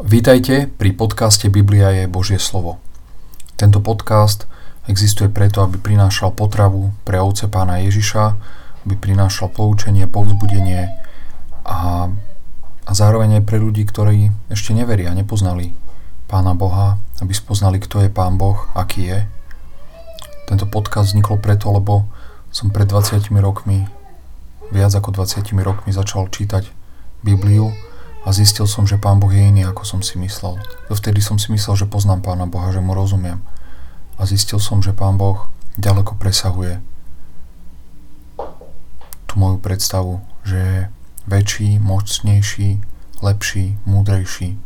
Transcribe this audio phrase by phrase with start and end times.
[0.00, 2.80] Vítajte pri podcaste Biblia je Božie slovo.
[3.60, 4.48] Tento podcast
[4.88, 8.24] existuje preto, aby prinášal potravu pre ovce pána Ježiša,
[8.88, 10.88] aby prinášal poučenie, povzbudenie
[11.68, 12.08] a,
[12.88, 15.76] a zároveň aj pre ľudí, ktorí ešte neveria, nepoznali
[16.32, 19.28] pána Boha, aby spoznali, kto je pán Boh, aký je.
[20.48, 22.08] Tento podcast vznikol preto, lebo
[22.48, 23.84] som pred 20 rokmi,
[24.72, 26.72] viac ako 20 rokmi začal čítať
[27.20, 27.89] Bibliu
[28.20, 30.60] a zistil som, že Pán Boh je iný, ako som si myslel.
[30.92, 33.40] Vtedy som si myslel, že poznám Pána Boha, že mu rozumiem.
[34.20, 35.48] A zistil som, že Pán Boh
[35.80, 36.84] ďaleko presahuje
[39.24, 40.78] tú moju predstavu, že je
[41.30, 42.82] väčší, mocnejší,
[43.24, 44.58] lepší, múdrejší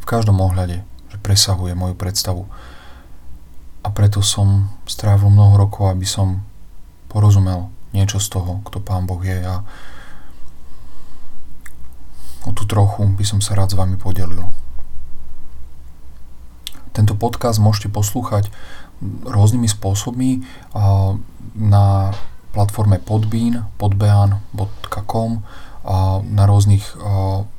[0.00, 2.46] v každom ohľade, že presahuje moju predstavu.
[3.80, 6.44] A preto som strávil mnoho rokov, aby som
[7.08, 9.64] porozumel niečo z toho, kto Pán Boh je a
[12.48, 14.40] O tú trochu by som sa rád s vami podelil.
[16.90, 18.48] Tento podcast môžete poslúchať
[19.24, 20.44] rôznymi spôsobmi
[21.56, 21.84] na
[22.50, 25.30] platforme Podbean, podbean.com
[25.80, 26.84] a na rôznych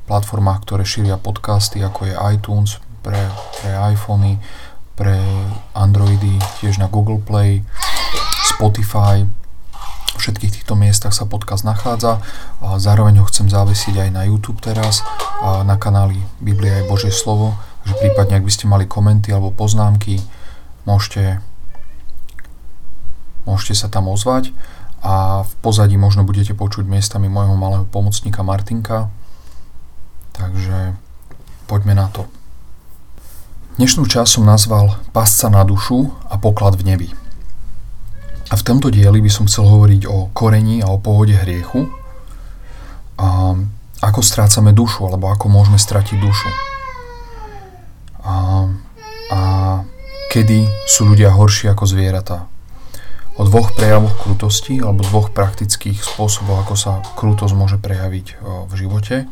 [0.05, 3.17] platformách, ktoré šíria podcasty, ako je iTunes pre,
[3.61, 4.37] pre iPhony,
[4.93, 5.17] pre
[5.73, 7.65] Androidy, tiež na Google Play,
[8.45, 9.25] Spotify,
[10.17, 12.19] všetkých týchto miestach sa podcast nachádza.
[12.59, 15.05] A zároveň ho chcem zavesiť aj na YouTube teraz,
[15.43, 17.55] na kanáli Biblia je Božie slovo,
[17.87, 20.21] že prípadne ak by ste mali komenty alebo poznámky,
[20.85, 21.41] môžete,
[23.45, 24.53] môžete sa tam ozvať
[25.01, 29.09] a v pozadí možno budete počuť miestami môjho malého pomocníka Martinka.
[30.37, 30.93] Takže
[31.65, 32.29] poďme na to.
[33.81, 37.09] Dnešnú časť som nazval Pasca na dušu a poklad v nebi.
[38.51, 41.87] A v tomto dieli by som chcel hovoriť o korení a o pôvode hriechu.
[43.15, 43.55] A
[44.03, 46.49] ako strácame dušu, alebo ako môžeme stratiť dušu.
[48.27, 48.67] A,
[49.31, 49.39] a
[50.35, 52.51] kedy sú ľudia horší ako zvieratá.
[53.39, 59.31] O dvoch prejavoch krutosti alebo dvoch praktických spôsoboch, ako sa krutosť môže prejaviť v živote.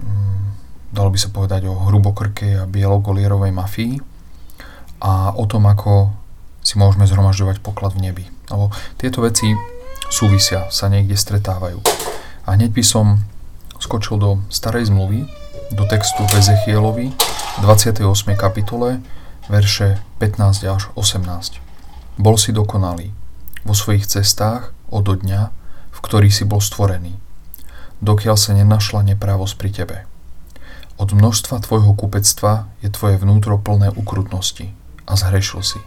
[0.00, 0.56] Mm,
[0.96, 4.00] dalo by sa povedať o hrubokrkej a bielogolierovej mafii
[5.04, 6.08] a o tom, ako
[6.68, 8.24] si môžeme zhromažďovať poklad v nebi.
[8.52, 8.68] Lebo
[9.00, 9.56] tieto veci
[10.12, 11.80] súvisia, sa niekde stretávajú.
[12.44, 13.24] A hneď by som
[13.80, 15.24] skočil do starej zmluvy,
[15.72, 17.12] do textu v Ezechielovi,
[17.64, 18.04] 28.
[18.36, 19.00] kapitole,
[19.48, 22.20] verše 15 až 18.
[22.20, 23.12] Bol si dokonalý
[23.64, 25.52] vo svojich cestách od dňa,
[25.92, 27.16] v ktorý si bol stvorený,
[28.00, 29.96] dokiaľ sa nenašla neprávosť pri tebe.
[30.98, 34.74] Od množstva tvojho kupectva je tvoje vnútro plné ukrutnosti
[35.06, 35.80] a zhrešil si.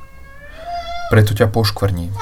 [1.12, 2.16] Preto ťa poškvrním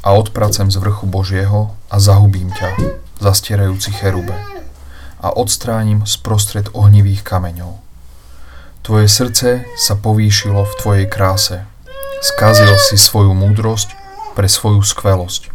[0.00, 2.72] a odpracem z vrchu Božieho a zahubím ťa,
[3.20, 4.32] zastierajúci cherube
[5.20, 7.76] a odstránim sprostred ohnivých kameňov.
[8.80, 11.68] Tvoje srdce sa povýšilo v tvojej kráse.
[12.24, 13.92] Skazil si svoju múdrosť
[14.32, 15.52] pre svoju skvelosť.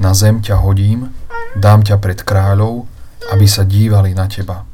[0.00, 1.12] Na zem ťa hodím,
[1.52, 2.88] dám ťa pred kráľov,
[3.28, 4.64] aby sa dívali na teba.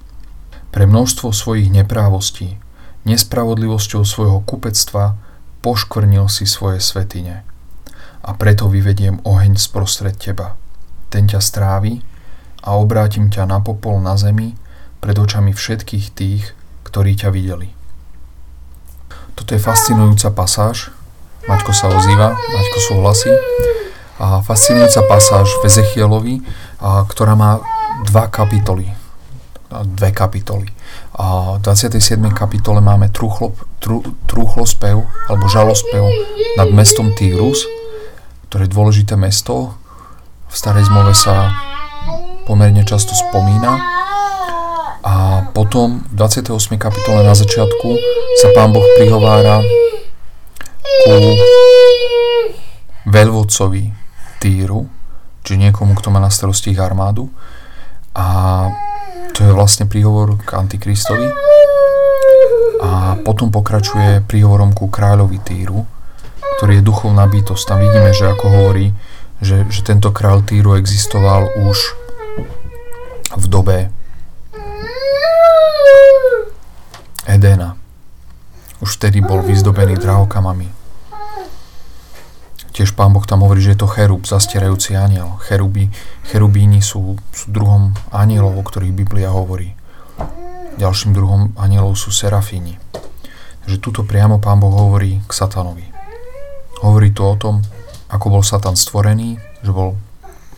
[0.71, 2.63] Pre množstvo svojich neprávostí,
[3.03, 5.19] nespravodlivosťou svojho kupectva
[5.61, 7.43] poškvrnil si svoje svetine.
[8.23, 10.59] A preto vyvediem oheň sprostred teba.
[11.09, 12.05] Ten ťa strávi
[12.63, 14.59] a obrátim ťa na popol na zemi
[14.99, 16.53] pred očami všetkých tých,
[16.85, 17.73] ktorí ťa videli.
[19.39, 20.91] Toto je fascinujúca pasáž.
[21.47, 23.33] Maťko sa ozýva, Maťko súhlasí.
[24.19, 26.43] A fascinujúca pasáž v Ezechielovi,
[26.83, 27.63] a, ktorá má
[28.11, 28.91] dva kapitoly.
[29.71, 30.69] Dve kapitoly.
[31.19, 32.15] A v 27.
[32.31, 33.51] kapitole máme truchlo,
[33.83, 36.07] tru, truchlospev alebo žalospev
[36.55, 37.67] nad mestom Týrus,
[38.47, 39.75] ktoré je dôležité mesto.
[40.47, 41.51] V starej zmluve sa
[42.47, 43.83] pomerne často spomína.
[45.03, 46.79] A potom v 28.
[46.79, 47.89] kapitole na začiatku
[48.39, 49.59] sa pán Boh prihovára
[51.03, 51.15] ku
[53.11, 53.91] veľvodcovi
[54.39, 54.87] Týru,
[55.43, 57.27] či niekomu, kto má na starosti ich armádu.
[58.15, 58.27] A
[59.39, 61.31] to je vlastne príhovor k Antikristovi.
[62.83, 65.87] A potom pokračuje príhovorom ku kráľovi Týru,
[66.59, 67.63] ktorý je duchovná bytosť.
[67.71, 68.91] Tam vidíme, že ako hovorí,
[69.39, 71.79] že, že tento kráľ Týru existoval už
[73.39, 73.95] v dobe
[77.31, 77.79] Edena.
[78.83, 80.78] Už vtedy bol vyzdobený drahokamami.
[82.79, 85.35] Tiež pán Boh tam hovorí, že je to cherub, zastierajúci aniel.
[85.43, 85.91] Cheruby,
[86.23, 89.75] cherubíni sú, sú druhom anielov, o ktorých Biblia hovorí.
[90.79, 92.79] Ďalším druhom anielov sú serafíni.
[93.67, 95.91] Takže tuto priamo pán Boh hovorí k satanovi.
[96.79, 97.67] Hovorí tu o tom,
[98.15, 99.99] ako bol satan stvorený, že bol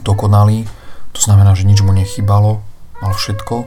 [0.04, 0.68] dokonalý,
[1.16, 2.60] to znamená, že nič mu nechybalo,
[3.00, 3.64] mal všetko,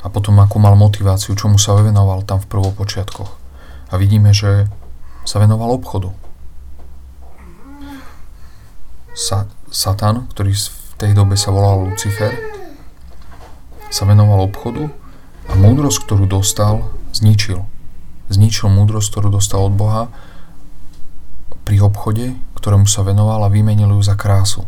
[0.00, 3.30] a potom ako mal motiváciu, čomu sa venoval tam v prvopočiatkoch.
[3.90, 4.70] A vidíme, že
[5.26, 6.14] sa venoval obchodu.
[9.20, 12.32] Sa, Satan, ktorý v tej dobe sa volal Lucifer,
[13.92, 14.88] sa venoval obchodu
[15.44, 17.60] a múdrosť, ktorú dostal, zničil.
[18.32, 20.08] Zničil múdrosť, ktorú dostal od Boha
[21.68, 24.64] pri obchode, ktorému sa venoval a vymenil ju za krásu.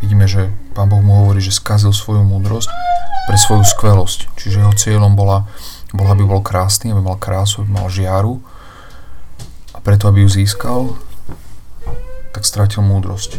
[0.00, 2.72] Vidíme, že Pán Boh mu hovorí, že skazil svoju múdrosť
[3.28, 4.32] pre svoju skvelosť.
[4.34, 5.44] Čiže jeho cieľom bola,
[5.92, 8.40] bola aby bol krásny, aby mal krásu, aby mal žiaru
[9.76, 10.96] a preto, aby ju získal,
[12.32, 13.38] tak stratil múdrosť.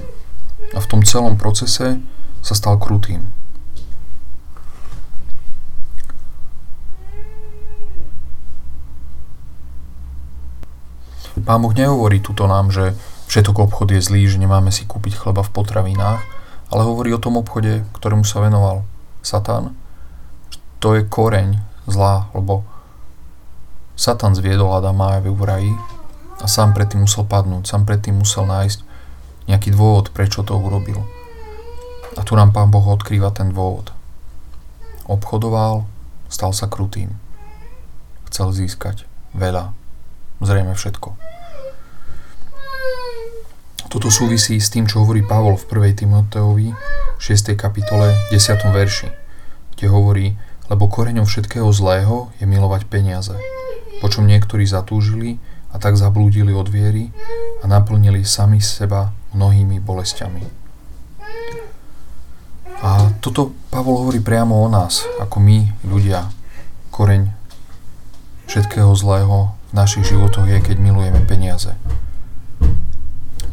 [0.73, 1.99] A v tom celom procese
[2.39, 3.29] sa stal krutým.
[11.43, 12.93] Pán Boh nehovorí tuto nám, že
[13.27, 16.21] všetok obchod je zlý, že nemáme si kúpiť chleba v potravinách,
[16.69, 18.85] ale hovorí o tom obchode, ktorému sa venoval
[19.25, 19.73] Satan.
[20.79, 21.57] To je koreň
[21.89, 22.61] zla, lebo
[23.97, 25.73] Satan zviedol Adama aj v raji
[26.43, 28.83] a sám predtým musel padnúť, sám predtým musel nájsť
[29.47, 31.07] nejaký dôvod, prečo to urobil.
[32.19, 33.95] A tu nám Pán Boh odkrýva ten dôvod.
[35.07, 35.87] Obchodoval,
[36.27, 37.15] stal sa krutým.
[38.27, 39.71] Chcel získať veľa,
[40.43, 41.15] zrejme všetko.
[43.87, 46.05] Toto súvisí s tým, čo hovorí Pavol v 1.
[46.05, 46.73] Timoteovi
[47.21, 47.53] 6.
[47.53, 48.73] kapitole 10.
[48.73, 49.09] verši,
[49.77, 50.27] kde hovorí,
[50.65, 53.37] lebo koreňom všetkého zlého je milovať peniaze,
[54.01, 55.37] počom niektorí zatúžili
[55.73, 57.09] a tak zablúdili od viery
[57.59, 60.45] a naplnili sami seba mnohými bolestiami.
[62.83, 66.29] A toto Pavol hovorí priamo o nás, ako my, ľudia.
[66.93, 67.31] Koreň
[68.45, 71.73] všetkého zlého v našich životoch je, keď milujeme peniaze.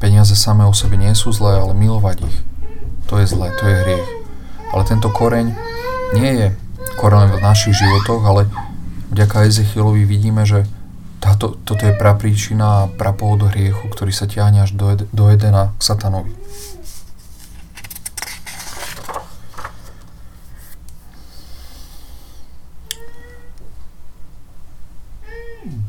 [0.02, 2.36] Peniaze samé o sebe nie sú zlé, ale milovať ich,
[3.08, 4.08] to je zlé, to je hriech.
[4.74, 5.56] Ale tento koreň
[6.12, 6.48] nie je
[6.98, 8.50] koreň v našich životoch, ale
[9.14, 10.66] vďaka Ezechielovi vidíme, že
[11.20, 15.82] táto, toto je prapríčina a prapôvod hriechu, ktorý sa ťahne až do, do Edena k
[15.84, 16.32] satanovi.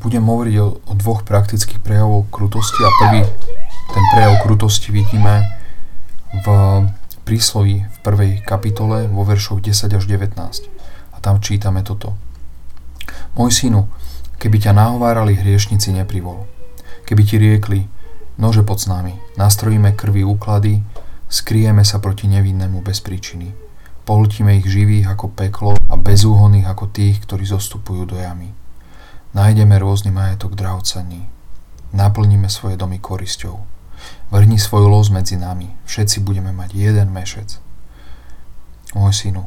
[0.04, 3.24] Budem hovoriť o, o dvoch praktických prejavoch krutosti a prvý
[3.92, 5.44] ten prejav krutosti vidíme
[6.32, 6.46] v
[7.28, 10.32] prísloví v prvej kapitole vo veršoch 10 až 19.
[11.12, 12.16] A tam čítame toto.
[13.36, 13.84] Môj synu,
[14.42, 16.50] keby ťa nahovárali hriešnici neprivol.
[17.06, 17.86] Keby ti riekli,
[18.42, 20.82] nože pod s nami, nastrojíme krvi úklady,
[21.30, 23.54] skrieme sa proti nevinnému bez príčiny.
[24.02, 28.50] Pohltíme ich živých ako peklo a bezúhonných ako tých, ktorí zostupujú do jamy.
[29.30, 31.30] Nájdeme rôzny majetok drahocenný.
[31.94, 33.72] Naplníme svoje domy korisťou
[34.32, 37.60] Vrni svoj los medzi nami, všetci budeme mať jeden mešec.
[38.96, 39.44] Môj synu,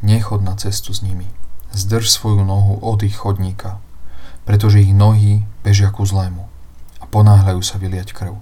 [0.00, 1.28] nechod na cestu s nimi,
[1.74, 3.80] zdrž svoju nohu od ich chodníka,
[4.48, 6.48] pretože ich nohy bežia ku zlému
[6.98, 8.36] a ponáhľajú sa vyliať krv.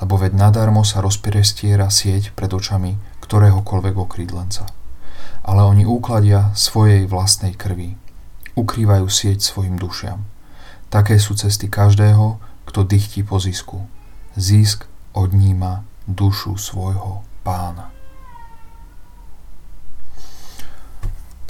[0.00, 4.66] Lebo veď nadarmo sa rozprestiera sieť pred očami ktoréhokoľvek okrídlenca.
[5.46, 7.94] Ale oni úkladia svojej vlastnej krvi,
[8.58, 10.26] ukrývajú sieť svojim dušiam.
[10.90, 13.86] Také sú cesty každého, kto dychtí po zisku
[14.38, 17.90] zisk odníma dušu svojho pána.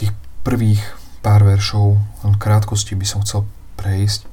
[0.00, 0.12] Tých
[0.44, 3.44] prvých pár veršov, len krátkosti by som chcel
[3.76, 4.28] prejsť.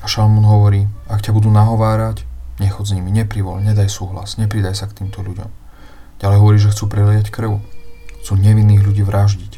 [0.00, 2.24] A Šalmún hovorí, ak ťa budú nahovárať,
[2.58, 5.50] nechod s nimi, neprivol, nedaj súhlas, nepridaj sa k týmto ľuďom.
[6.18, 7.62] Ďalej hovorí, že chcú preliať krv.
[8.22, 9.52] Chcú nevinných ľudí vraždiť.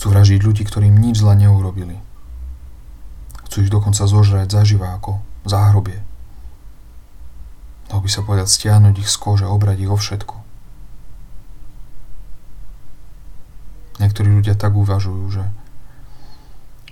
[0.00, 2.00] Chcú vraždiť ľudí, ktorým nič zla neurobili.
[3.48, 6.00] Chcú ich dokonca zožrať zaživa ako záhrobie.
[7.88, 10.43] Dalo by sa povedať stiahnuť ich z kože, obrať ich o všetko.
[14.02, 15.44] Niektorí ľudia tak uvažujú, že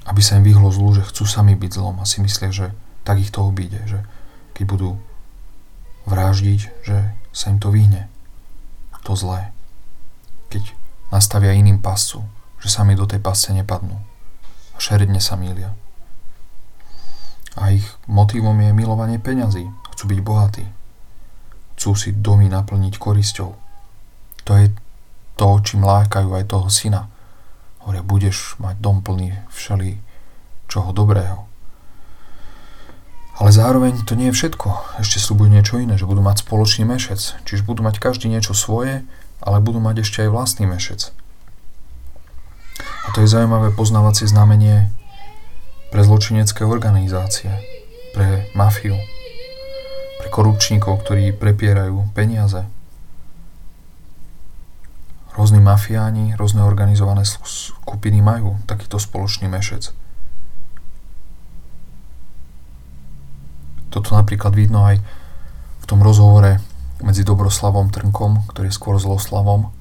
[0.07, 2.67] aby sa im vyhlo zlu, že chcú sami byť zlom a si myslia, že
[3.07, 4.03] tak ich to obíde, že
[4.55, 4.91] keď budú
[6.07, 8.11] vraždiť, že sa im to vyhne.
[9.03, 9.51] To zlé.
[10.55, 10.79] Keď
[11.11, 12.23] nastavia iným pascu,
[12.63, 13.99] že sami do tej pasce nepadnú.
[14.75, 15.75] A šeredne sa mília
[17.57, 19.69] a ich motivom je milovanie peňazí.
[19.93, 20.65] Chcú byť bohatí.
[21.77, 23.51] Chcú si domy naplniť korisťou.
[24.49, 24.73] To je
[25.37, 27.09] to, čím lákajú aj toho syna.
[27.83, 29.99] Hovoria, budeš mať dom plný všeli
[30.71, 31.51] čoho dobrého.
[33.43, 35.01] Ale zároveň to nie je všetko.
[35.03, 37.43] Ešte slúbujú niečo iné, že budú mať spoločný mešec.
[37.43, 39.03] Čiže budú mať každý niečo svoje,
[39.43, 41.11] ale budú mať ešte aj vlastný mešec.
[42.79, 44.87] A to je zaujímavé poznávacie znamenie
[45.91, 47.51] pre zločinecké organizácie,
[48.15, 48.95] pre mafiu,
[50.23, 52.63] pre korupčníkov, ktorí prepierajú peniaze.
[55.33, 59.97] Rôzni mafiáni, rôzne organizované skupiny majú takýto spoločný mešec.
[63.89, 65.01] Toto napríklad vidno aj
[65.81, 66.61] v tom rozhovore
[67.01, 69.73] medzi Dobroslavom Trnkom, ktorý je skôr zloslavom,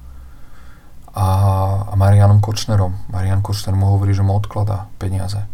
[1.12, 1.26] a,
[1.88, 2.96] a Marianom Kočnerom.
[3.12, 5.44] Marian Kočner mu hovorí, že mu odkladá peniaze.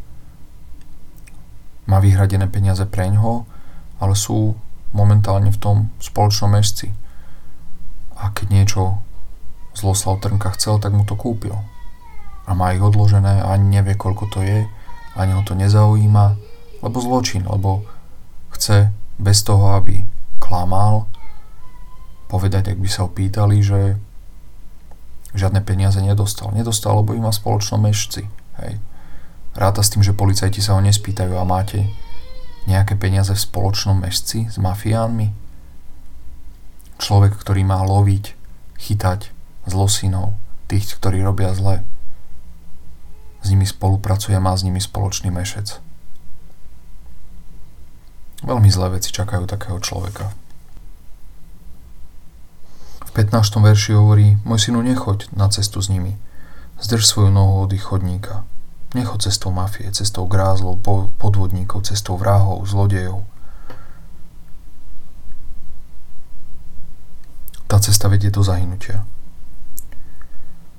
[1.90, 3.42] Má vyhradené peniaze pre ňoho,
[3.98, 4.54] ale sú
[4.94, 6.94] momentálne v tom spoločnom mešci.
[8.18, 9.02] A keď niečo
[9.78, 11.54] Zloslav Trnka chcel, tak mu to kúpil.
[12.50, 14.66] A má ich odložené a ani nevie, koľko to je,
[15.14, 16.34] ani ho to nezaujíma,
[16.82, 17.86] lebo zločin, lebo
[18.50, 18.90] chce
[19.22, 20.02] bez toho, aby
[20.42, 21.06] klamal,
[22.26, 23.98] povedať, ak by sa ho pýtali, že
[25.38, 26.50] žiadne peniaze nedostal.
[26.50, 28.26] Nedostal, lebo im má spoločnom mešci.
[28.58, 28.82] Hej.
[29.54, 31.86] Ráta s tým, že policajti sa ho nespýtajú a máte
[32.66, 35.30] nejaké peniaze v spoločnom mešci s mafiánmi?
[36.98, 38.34] Človek, ktorý má loviť,
[38.78, 39.37] chytať
[39.68, 40.34] zlosinov,
[40.66, 41.84] tých, ktorí robia zle.
[43.40, 45.80] S nimi spolupracuje, má s nimi spoločný mešec.
[48.42, 50.30] Veľmi zlé veci čakajú takého človeka.
[53.18, 53.34] 15.
[53.58, 56.14] verši hovorí, môj synu, nechoď na cestu s nimi.
[56.78, 58.46] Zdrž svoju nohu od ich chodníka.
[58.94, 60.78] Nechoď cestou mafie, cestou grázlov,
[61.18, 63.26] podvodníkov, cestou vrahov, zlodejov.
[67.66, 69.02] Tá cesta vedie do zahynutia.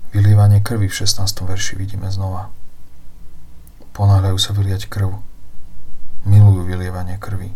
[0.10, 1.22] Vylievanie krvi v 16.
[1.46, 2.50] verši vidíme znova.
[3.94, 5.22] Ponáhľajú sa vyliať krv.
[6.25, 7.54] Milujú vylievanie krvi.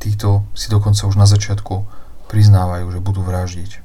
[0.00, 1.84] Títo si dokonca už na začiatku
[2.32, 3.84] priznávajú, že budú vraždiť.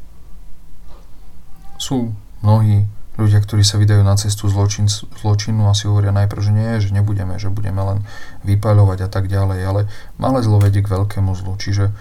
[1.76, 2.88] Sú mnohí
[3.20, 6.96] ľudia, ktorí sa vydajú na cestu zločin, zločinu a si hovoria najprv, že nie, že
[6.96, 8.00] nebudeme, že budeme len
[8.48, 9.82] vypaľovať a tak ďalej, ale
[10.16, 11.60] malé zlo vedie k veľkému zlu.
[11.60, 11.92] Čiže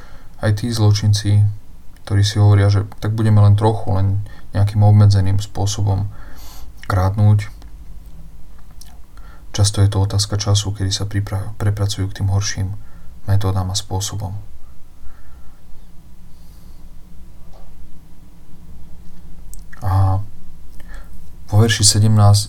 [0.46, 1.42] aj tí zločinci,
[2.06, 4.22] ktorí si hovoria, že tak budeme len trochu, len
[4.54, 6.08] nejakým obmedzeným spôsobom
[6.86, 7.50] krátnuť,
[9.50, 11.10] často je to otázka času, kedy sa
[11.58, 12.74] prepracujú k tým horším
[13.26, 14.36] metódám a spôsobom.
[19.84, 20.22] A
[21.48, 22.48] vo verši 17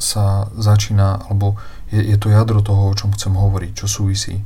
[0.00, 1.56] sa začína, alebo
[1.92, 4.44] je, je to jadro toho, o čom chcem hovoriť, čo súvisí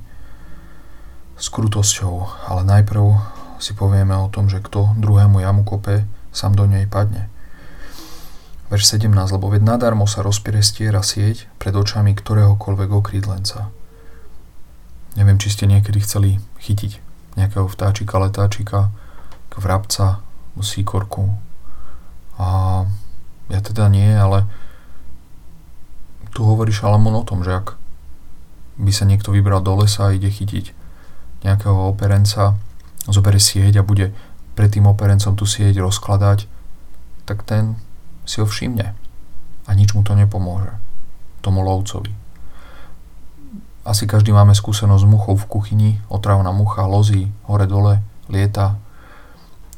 [1.39, 2.47] s krutosťou.
[2.51, 7.31] Ale najprv si povieme o tom, že kto druhému jamu kope, sám do nej padne.
[8.69, 13.73] Verš 17, lebo veď nadarmo sa rozpierestiera sieť pred očami ktoréhokoľvek okrídlenca.
[15.17, 17.01] Neviem, či ste niekedy chceli chytiť
[17.35, 18.93] nejakého vtáčika, letáčika,
[19.59, 20.23] vrabca,
[20.59, 21.35] síkorku.
[22.39, 22.83] A
[23.51, 24.47] ja teda nie, ale
[26.35, 27.75] tu hovorí Šalamón o tom, že ak
[28.79, 30.71] by sa niekto vybral do lesa a ide chytiť
[31.43, 32.59] nejakého operenca,
[33.13, 34.13] zoberie sieť a bude
[34.59, 36.51] pred tým operencom tú sieť rozkladať,
[37.25, 37.79] tak ten
[38.29, 38.97] si ho všimne
[39.69, 40.73] a nič mu to nepomôže
[41.45, 42.13] tomu lovcovi.
[43.89, 48.77] Asi každý máme skúsenosť s muchou v kuchyni, otravná mucha lozí hore-dole, lieta,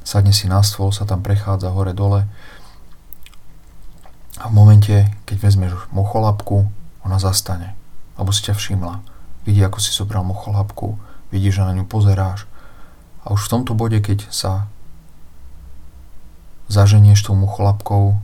[0.02, 2.26] sadne si na stôl, sa tam prechádza hore-dole
[4.40, 6.66] a v momente, keď vezmeš mocholapku,
[7.04, 7.76] ona zastane.
[8.16, 9.04] Alebo si ťa všimla.
[9.44, 10.96] Vidí, ako si zobral mocholapku,
[11.28, 12.49] vidí, že na ňu pozeráš.
[13.30, 14.66] Už v tomto bode, keď sa
[16.66, 18.18] zaženieš tou mocholapkou,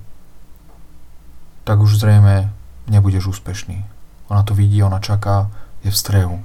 [1.63, 2.51] tak už zrejme
[2.91, 3.87] nebudeš úspešný.
[4.27, 5.47] Ona to vidí, ona čaká,
[5.87, 6.37] je v strehu.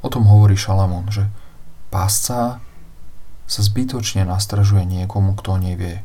[0.00, 1.28] O tom hovorí Šalamón, že
[1.92, 2.60] pásca
[3.44, 6.00] sa zbytočne nastražuje niekomu, kto nevie.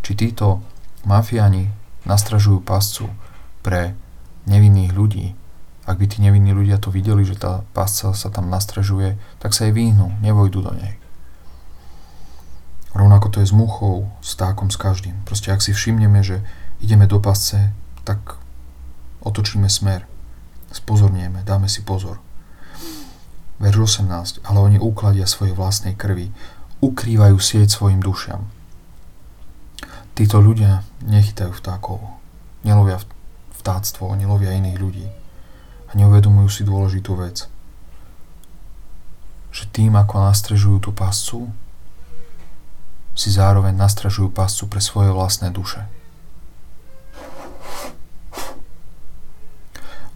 [0.00, 0.64] Či títo
[1.04, 1.68] mafiani
[2.08, 3.12] nastražujú pascu
[3.60, 3.92] pre
[4.48, 5.36] nevinných ľudí,
[5.88, 9.64] ak by tí nevinní ľudia to videli, že tá pasca sa tam nastražuje, tak sa
[9.64, 10.97] jej vyhnú, nevojdu do nej.
[12.98, 15.14] Rovnako to je s muchou, s tákom, s každým.
[15.22, 16.42] Proste ak si všimneme, že
[16.82, 17.70] ideme do pasce,
[18.02, 18.42] tak
[19.22, 20.02] otočíme smer,
[20.74, 22.18] spozornieme, dáme si pozor.
[23.62, 24.42] Verš 18.
[24.42, 26.34] Ale oni ukladia svojej vlastnej krvi
[26.82, 28.50] ukrývajú sieť svojim dušiam.
[30.18, 32.02] Títo ľudia nechytajú vtákov,
[32.66, 32.98] nelovia
[33.62, 35.06] vtáctvo, oni lovia iných ľudí
[35.86, 37.46] a neuvedomujú si dôležitú vec,
[39.54, 41.46] že tým, ako nastrežujú tú pascu,
[43.18, 45.82] si zároveň nastražujú pascu pre svoje vlastné duše.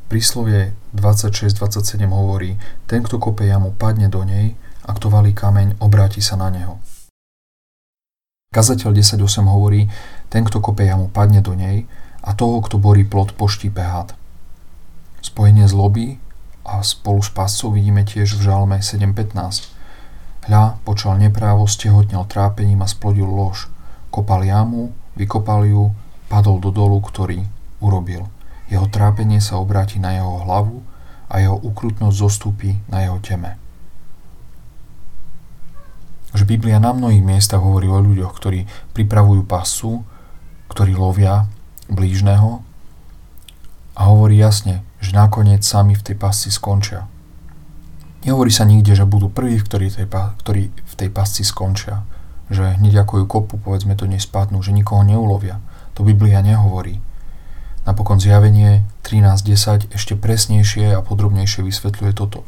[0.07, 2.55] Príslovie 26-27 hovorí,
[2.87, 4.55] ten, kto kope jamu, padne do nej
[4.87, 6.79] a kto valí kameň, obráti sa na neho.
[8.55, 9.19] Kazateľ 10.8
[9.49, 9.89] hovorí,
[10.29, 11.89] ten, kto kope jamu, padne do nej
[12.23, 14.15] a toho, kto borí plot, poštípe had.
[15.25, 16.21] Spojenie zloby
[16.63, 19.82] a spolu s páscou vidíme tiež v žalme 7.15.
[20.43, 23.71] Hľa, počal neprávo, stehotnel trápením a splodil lož.
[24.11, 25.95] Kopal jamu, vykopal ju,
[26.27, 27.47] padol do dolu, ktorý
[27.79, 28.27] urobil.
[28.67, 30.83] Jeho trápenie sa obráti na jeho hlavu
[31.31, 33.55] a jeho ukrutnosť zostúpi na jeho teme.
[36.35, 40.03] Že Biblia na mnohých miestach hovorí o ľuďoch, ktorí pripravujú pasu,
[40.73, 41.47] ktorí lovia
[41.87, 42.65] blížneho
[43.93, 47.12] a hovorí jasne, že nakoniec sami v tej pasci skončia.
[48.23, 52.07] Nehovorí sa nikde, že budú prví, ktorí, tej, ktorí v tej pasci skončia.
[52.53, 55.59] Že hneď ako ju kopu, povedzme to nespadnú, že nikoho neulovia.
[55.99, 57.03] To Biblia nehovorí.
[57.83, 62.47] Napokon zjavenie 13.10 ešte presnejšie a podrobnejšie vysvetľuje toto.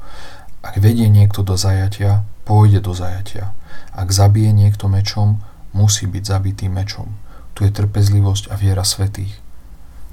[0.62, 3.50] Ak vedie niekto do zajatia, pôjde do zajatia.
[3.90, 5.43] Ak zabije niekto mečom,
[5.75, 7.19] musí byť zabitý mečom.
[7.59, 9.35] Tu je trpezlivosť a viera svetých.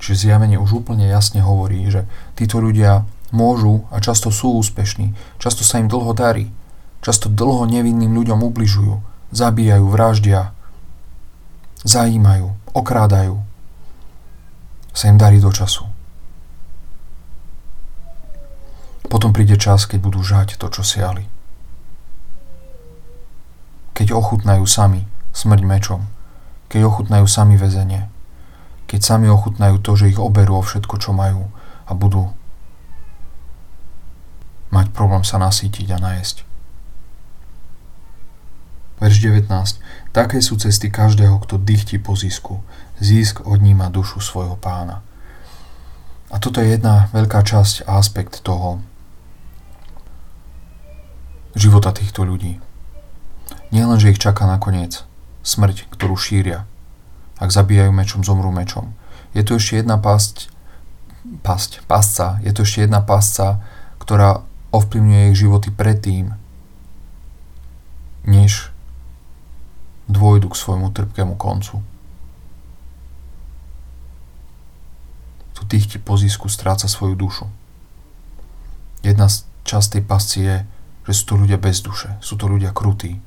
[0.02, 5.64] Čiže zjavenie už úplne jasne hovorí, že títo ľudia môžu a často sú úspešní, často
[5.64, 6.52] sa im dlho darí,
[7.02, 10.52] často dlho nevinným ľuďom ubližujú, zabíjajú, vraždia,
[11.88, 13.42] zajímajú, okrádajú.
[14.92, 15.88] Sa im darí do času.
[19.08, 21.28] Potom príde čas, keď budú žať to, čo siali.
[23.96, 25.04] Keď ochutnajú sami
[25.36, 26.08] smrť mečom,
[26.72, 28.08] keď ochutnajú sami väzenie,
[28.88, 31.48] keď sami ochutnajú to, že ich oberú o všetko, čo majú
[31.88, 32.32] a budú
[34.72, 36.48] mať problém sa nasýtiť a najesť.
[39.02, 39.50] Verš 19.
[40.14, 42.62] Také sú cesty každého, kto dychtí po zisku.
[43.02, 45.02] Zisk odníma dušu svojho pána.
[46.32, 48.80] A toto je jedna veľká časť a aspekt toho
[51.58, 52.62] života týchto ľudí.
[53.74, 55.04] Nie len, že ich čaká nakoniec
[55.42, 56.70] smrť, ktorú šíria.
[57.42, 58.94] Ak zabíjajú mečom, zomrú mečom.
[59.34, 60.54] Je tu ešte jedna pasť,
[61.42, 63.66] pasť, pasca, je tu ešte jedna pasca,
[63.98, 66.36] ktorá ovplyvňuje ich životy predtým,
[68.28, 68.72] než
[70.12, 71.80] dôjdu k svojmu trpkému koncu.
[75.56, 77.46] Tu tých ti po zisku stráca svoju dušu.
[79.06, 80.56] Jedna z časť tej pasci je,
[81.08, 83.18] že sú to ľudia bez duše, sú to ľudia krutí.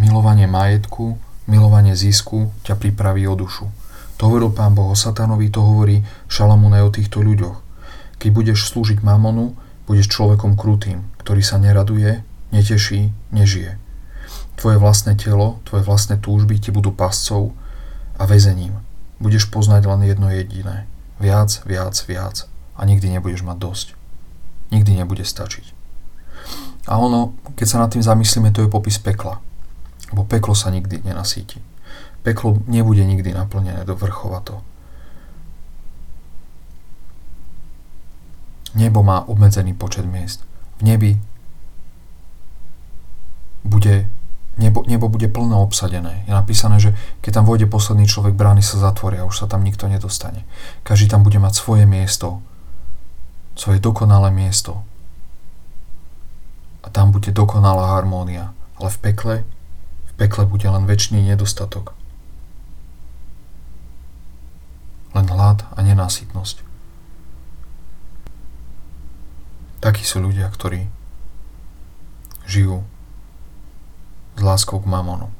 [0.00, 3.68] Milovanie majetku, milovanie zisku ťa pripraví o dušu.
[4.16, 7.71] To hovoril pán Boh o satanovi, to hovorí Šalamún aj o týchto ľuďoch.
[8.22, 9.58] Keď budeš slúžiť mamonu,
[9.90, 12.22] budeš človekom krutým, ktorý sa neraduje,
[12.54, 13.82] neteší, nežije.
[14.54, 17.50] Tvoje vlastné telo, tvoje vlastné túžby ti budú pascov
[18.14, 18.78] a väzením.
[19.18, 20.86] Budeš poznať len jedno jediné.
[21.18, 22.46] Viac, viac, viac.
[22.78, 23.86] A nikdy nebudeš mať dosť.
[24.70, 25.74] Nikdy nebude stačiť.
[26.86, 29.42] A ono, keď sa nad tým zamyslíme, to je popis pekla.
[30.14, 31.58] Lebo peklo sa nikdy nenasíti.
[32.22, 34.62] Peklo nebude nikdy naplnené do vrchovato.
[38.74, 40.44] Nebo má obmedzený počet miest.
[40.78, 41.20] V nebi
[43.64, 44.08] bude,
[44.58, 46.24] nebo, nebo bude plno obsadené.
[46.26, 49.88] Je napísané, že keď tam vôjde posledný človek, brány sa zatvoria, už sa tam nikto
[49.88, 50.44] nedostane.
[50.82, 52.42] Každý tam bude mať svoje miesto,
[53.54, 54.82] svoje dokonalé miesto.
[56.82, 58.50] A tam bude dokonalá harmónia.
[58.80, 59.34] Ale v pekle,
[60.10, 61.94] v pekle bude len väčší nedostatok.
[65.14, 66.71] Len hlad a nenásytnosť.
[69.82, 70.86] Takí sú ľudia, ktorí
[72.46, 72.86] žijú
[74.38, 75.34] s láskou k mamonu.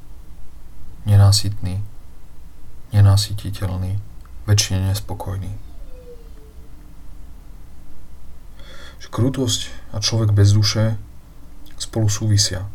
[1.06, 1.78] Nenásytný,
[2.90, 4.02] nenásytiteľný,
[4.50, 5.54] väčšine nespokojný.
[8.98, 10.98] Že krutosť a človek bez duše
[11.78, 12.66] spolu súvisia.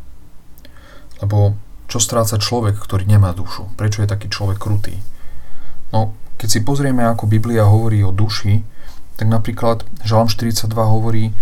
[1.20, 3.68] Lebo čo stráca človek, ktorý nemá dušu?
[3.76, 4.96] Prečo je taký človek krutý?
[5.92, 8.60] No, keď si pozrieme, ako Biblia hovorí o duši,
[9.18, 11.34] tak napríklad Žalm 42 hovorí,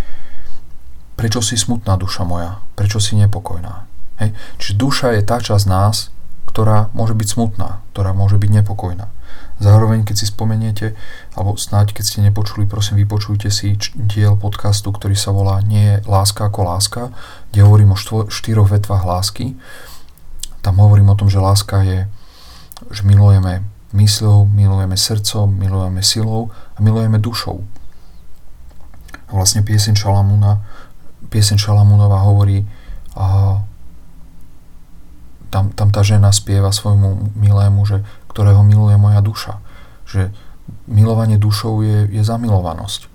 [1.16, 3.88] prečo si smutná duša moja, prečo si nepokojná.
[4.20, 4.36] Hej.
[4.60, 6.12] Čiže duša je tá časť nás,
[6.48, 9.12] ktorá môže byť smutná, ktorá môže byť nepokojná.
[9.56, 10.92] Zároveň, keď si spomeniete,
[11.32, 16.02] alebo snáď, keď ste nepočuli, prosím, vypočujte si diel podcastu, ktorý sa volá Nie je
[16.04, 17.02] láska ako láska,
[17.52, 19.56] kde hovorím o štvo, štyroch vetvách lásky.
[20.60, 22.04] Tam hovorím o tom, že láska je,
[22.92, 23.64] že milujeme
[23.96, 27.64] mysľou, milujeme srdcom, milujeme silou a milujeme dušou.
[29.26, 30.60] A vlastne pieseň Šalamúna,
[31.36, 32.64] pieseň Šalamúnova hovorí,
[33.12, 33.60] a
[35.52, 38.00] tam, tam tá žena spieva svojmu milému, že,
[38.32, 39.60] ktorého miluje moja duša.
[40.08, 40.32] Že
[40.88, 43.12] milovanie dušou je, je zamilovanosť.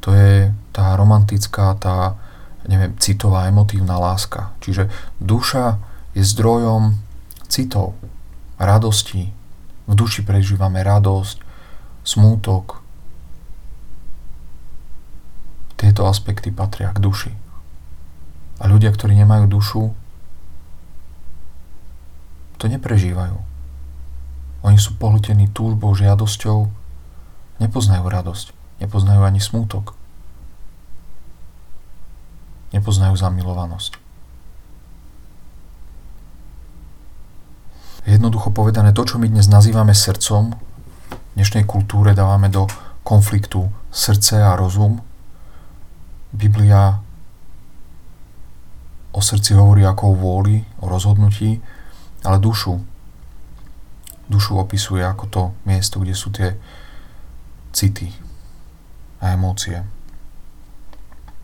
[0.00, 2.16] To je tá romantická, tá
[2.68, 4.52] neviem, citová, emotívna láska.
[4.64, 4.88] Čiže
[5.20, 5.76] duša
[6.16, 6.96] je zdrojom
[7.48, 7.96] citov,
[8.60, 9.32] radosti,
[9.88, 11.40] v duši prežívame radosť,
[12.04, 12.84] smútok.
[15.80, 17.47] Tieto aspekty patria k duši.
[18.58, 19.82] A ľudia, ktorí nemajú dušu,
[22.58, 23.38] to neprežívajú.
[24.66, 26.66] Oni sú pohltení túžbou, žiadosťou,
[27.62, 28.50] nepoznajú radosť,
[28.82, 29.94] nepoznajú ani smútok,
[32.74, 34.02] nepoznajú zamilovanosť.
[38.08, 42.66] Jednoducho povedané, to, čo my dnes nazývame srdcom, v dnešnej kultúre dávame do
[43.06, 45.04] konfliktu srdce a rozum.
[46.32, 47.04] Biblia
[49.18, 51.58] o srdci hovorí ako o vôli, o rozhodnutí,
[52.22, 52.78] ale dušu,
[54.30, 56.54] dušu opisuje ako to miesto, kde sú tie
[57.74, 58.14] city
[59.18, 59.82] a emócie.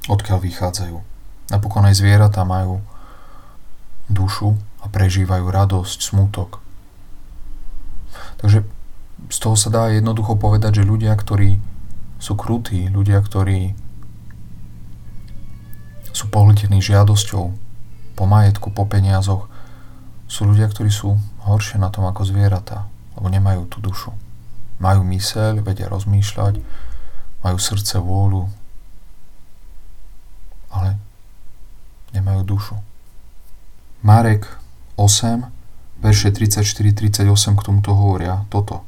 [0.06, 0.96] Odkiaľ vychádzajú.
[1.50, 2.78] Napokon aj zvieratá majú
[4.06, 6.62] dušu a prežívajú radosť, smutok.
[8.38, 8.62] Takže
[9.34, 11.58] z toho sa dá jednoducho povedať, že ľudia, ktorí
[12.22, 13.74] sú krutí, ľudia, ktorí
[16.14, 17.63] sú pohltení žiadosťou
[18.14, 19.50] po majetku, po peniazoch,
[20.30, 24.10] sú ľudia, ktorí sú horšie na tom ako zvieratá, lebo nemajú tú dušu.
[24.80, 26.58] Majú myseľ, vedia rozmýšľať,
[27.44, 28.48] majú srdce, vôľu,
[30.74, 30.98] ale
[32.16, 32.74] nemajú dušu.
[34.02, 34.48] Marek
[34.96, 35.46] 8,
[36.02, 38.82] verše 34-38 k tomuto hovoria toto.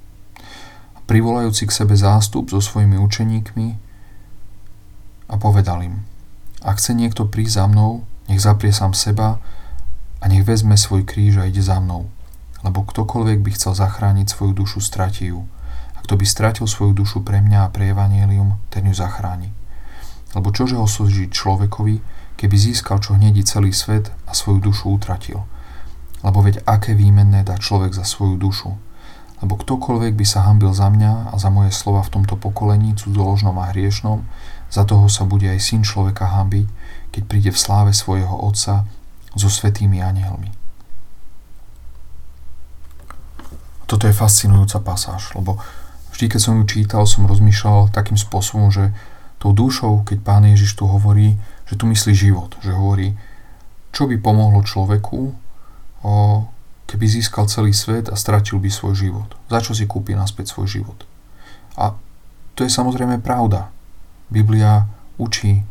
[1.06, 3.68] Privolajúci k sebe zástup so svojimi učeníkmi
[5.30, 6.02] a povedal im,
[6.66, 9.38] ak chce niekto prísť za mnou, nech zaprie sám seba
[10.20, 12.10] a nech vezme svoj kríž a ide za mnou
[12.66, 15.46] lebo ktokoľvek by chcel zachrániť svoju dušu, stratí ju.
[15.94, 19.54] A kto by stratil svoju dušu pre mňa a pre Evangelium, ten ju zachráni.
[20.34, 22.02] Lebo čože osožiť človekovi,
[22.34, 25.46] keby získal čo hnedí celý svet a svoju dušu utratil.
[26.26, 28.74] Lebo veď aké výmenné dá človek za svoju dušu.
[29.44, 33.54] Lebo ktokoľvek by sa hambil za mňa a za moje slova v tomto pokolení, cudzoložnom
[33.62, 34.26] a hriešnom,
[34.72, 36.66] za toho sa bude aj syn človeka hambiť,
[37.12, 38.88] keď príde v sláve svojho Otca
[39.36, 40.50] so svetými anielmi.
[43.86, 45.62] Toto je fascinujúca pasáž, lebo
[46.10, 48.90] vždy, keď som ju čítal, som rozmýšľal takým spôsobom, že
[49.38, 51.38] tou dušou, keď pán Ježiš tu hovorí,
[51.68, 53.14] že tu myslí život, že hovorí,
[53.94, 55.36] čo by pomohlo človeku,
[56.86, 59.38] keby získal celý svet a stratil by svoj život.
[59.52, 60.98] Za čo si kúpi naspäť svoj život?
[61.76, 61.94] A
[62.56, 63.70] to je samozrejme pravda.
[64.32, 64.88] Biblia
[65.20, 65.62] učí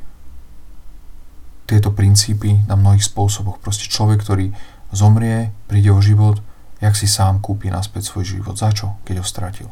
[1.65, 3.57] tieto princípy na mnohých spôsoboch.
[3.61, 4.53] Proste človek, ktorý
[4.93, 6.39] zomrie, príde o život,
[6.79, 8.55] jak si sám kúpi naspäť svoj život.
[8.55, 9.69] Za čo, keď ho stratil?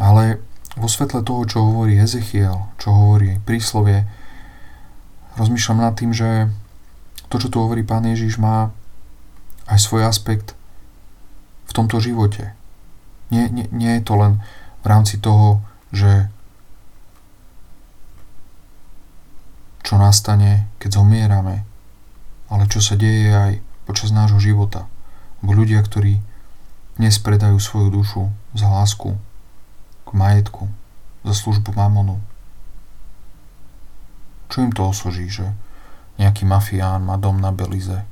[0.00, 0.40] Ale
[0.76, 4.04] vo svetle toho, čo hovorí Ezechiel, čo hovorí príslovie,
[5.36, 6.48] rozmýšľam nad tým, že
[7.28, 8.72] to, čo tu hovorí Pán Ježiš, má
[9.66, 10.56] aj svoj aspekt
[11.66, 12.54] v tomto živote.
[13.34, 14.38] Nie, nie, nie je to len
[14.80, 16.30] v rámci toho, že
[19.86, 21.62] čo nastane, keď zomierame,
[22.50, 23.52] ale čo sa deje aj
[23.86, 24.90] počas nášho života.
[25.38, 26.18] Alebo ľudia, ktorí
[26.98, 29.14] dnes predajú svoju dušu za lásku
[30.02, 30.66] k majetku,
[31.22, 32.18] za službu mamonu.
[34.50, 35.54] Čo im to osoží, že
[36.18, 38.02] nejaký mafián má dom na Belize,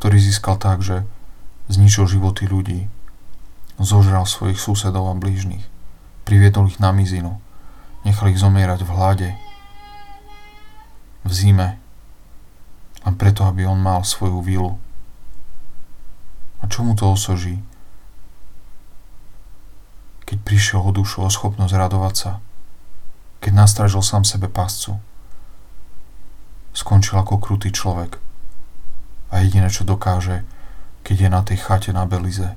[0.00, 1.04] ktorý získal tak, že
[1.68, 2.88] zničil životy ľudí,
[3.76, 5.64] zožral svojich susedov a blížnych,
[6.24, 7.36] priviedol ich na mizinu,
[8.06, 9.28] nechal ich zomierať v hlade,
[11.26, 11.82] v zime,
[13.02, 14.78] len preto, aby on mal svoju vilu.
[16.62, 17.58] A čo mu to osoží?
[20.22, 22.32] Keď prišiel o dušu, o schopnosť radovať sa,
[23.42, 25.02] keď nastražil sám sebe pascu,
[26.74, 28.22] skončil ako krutý človek.
[29.34, 30.46] A jediné, čo dokáže,
[31.02, 32.54] keď je na tej chate na Belize,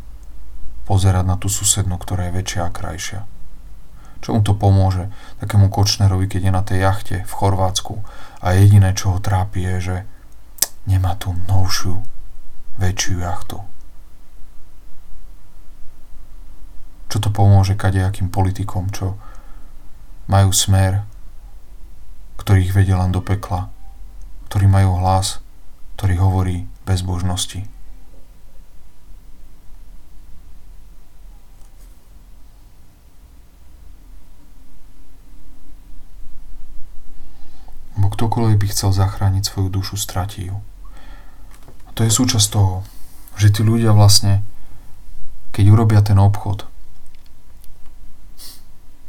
[0.90, 3.30] pozerať na tú susednú, ktorá je väčšia a krajšia.
[4.20, 5.08] Čo mu to pomôže
[5.40, 8.04] takému Kočnerovi, keď je na tej jachte v Chorvátsku
[8.44, 9.98] a jediné, čo ho trápi, je, že
[10.88, 12.04] nemá tú novšiu,
[12.80, 13.60] väčšiu jachtu.
[17.10, 19.18] Čo to pomôže kadejakým politikom, čo
[20.30, 21.10] majú smer,
[22.38, 23.74] ktorých vedie len do pekla,
[24.48, 25.42] ktorí majú hlas,
[25.98, 27.66] ktorý hovorí bezbožnosti.
[38.00, 40.64] Bo ktokoľvek by chcel zachrániť svoju dušu, stratí ju
[42.00, 42.88] to je súčasť toho,
[43.36, 44.40] že tí ľudia vlastne,
[45.52, 46.64] keď urobia ten obchod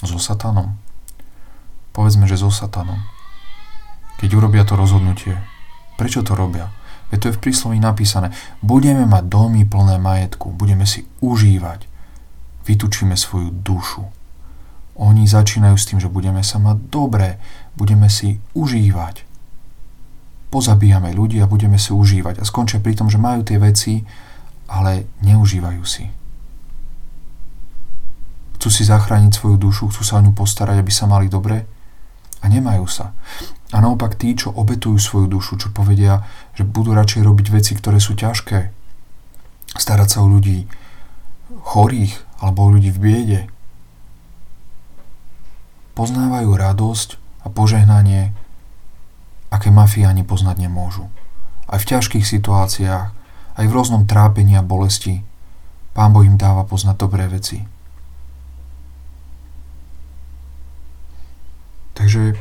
[0.02, 0.74] so satanom,
[1.94, 2.98] povedzme, že so satanom,
[4.18, 5.38] keď urobia to rozhodnutie,
[5.94, 6.74] prečo to robia?
[7.14, 11.86] Veď to je v prísloví napísané, budeme mať domy plné majetku, budeme si užívať,
[12.66, 14.02] vytučíme svoju dušu.
[14.98, 17.38] Oni začínajú s tým, že budeme sa mať dobre,
[17.78, 19.29] budeme si užívať.
[20.50, 22.42] Pozabíjame ľudí a budeme si užívať.
[22.42, 24.02] A skončia pri tom, že majú tie veci,
[24.66, 26.10] ale neužívajú si.
[28.58, 31.64] Chcú si zachrániť svoju dušu, chcú sa o ňu postarať, aby sa mali dobre
[32.42, 33.14] a nemajú sa.
[33.70, 36.26] A naopak tí, čo obetujú svoju dušu, čo povedia,
[36.58, 38.74] že budú radšej robiť veci, ktoré sú ťažké,
[39.78, 40.66] starať sa o ľudí
[41.62, 43.40] chorých alebo o ľudí v biede,
[45.94, 47.08] poznávajú radosť
[47.44, 48.32] a požehnanie,
[49.50, 51.10] aké mafiáni poznať nemôžu.
[51.66, 53.06] Aj v ťažkých situáciách,
[53.58, 55.26] aj v rôznom trápení a bolesti,
[55.90, 57.66] Pán Boh im dáva poznať dobré veci.
[61.98, 62.38] Takže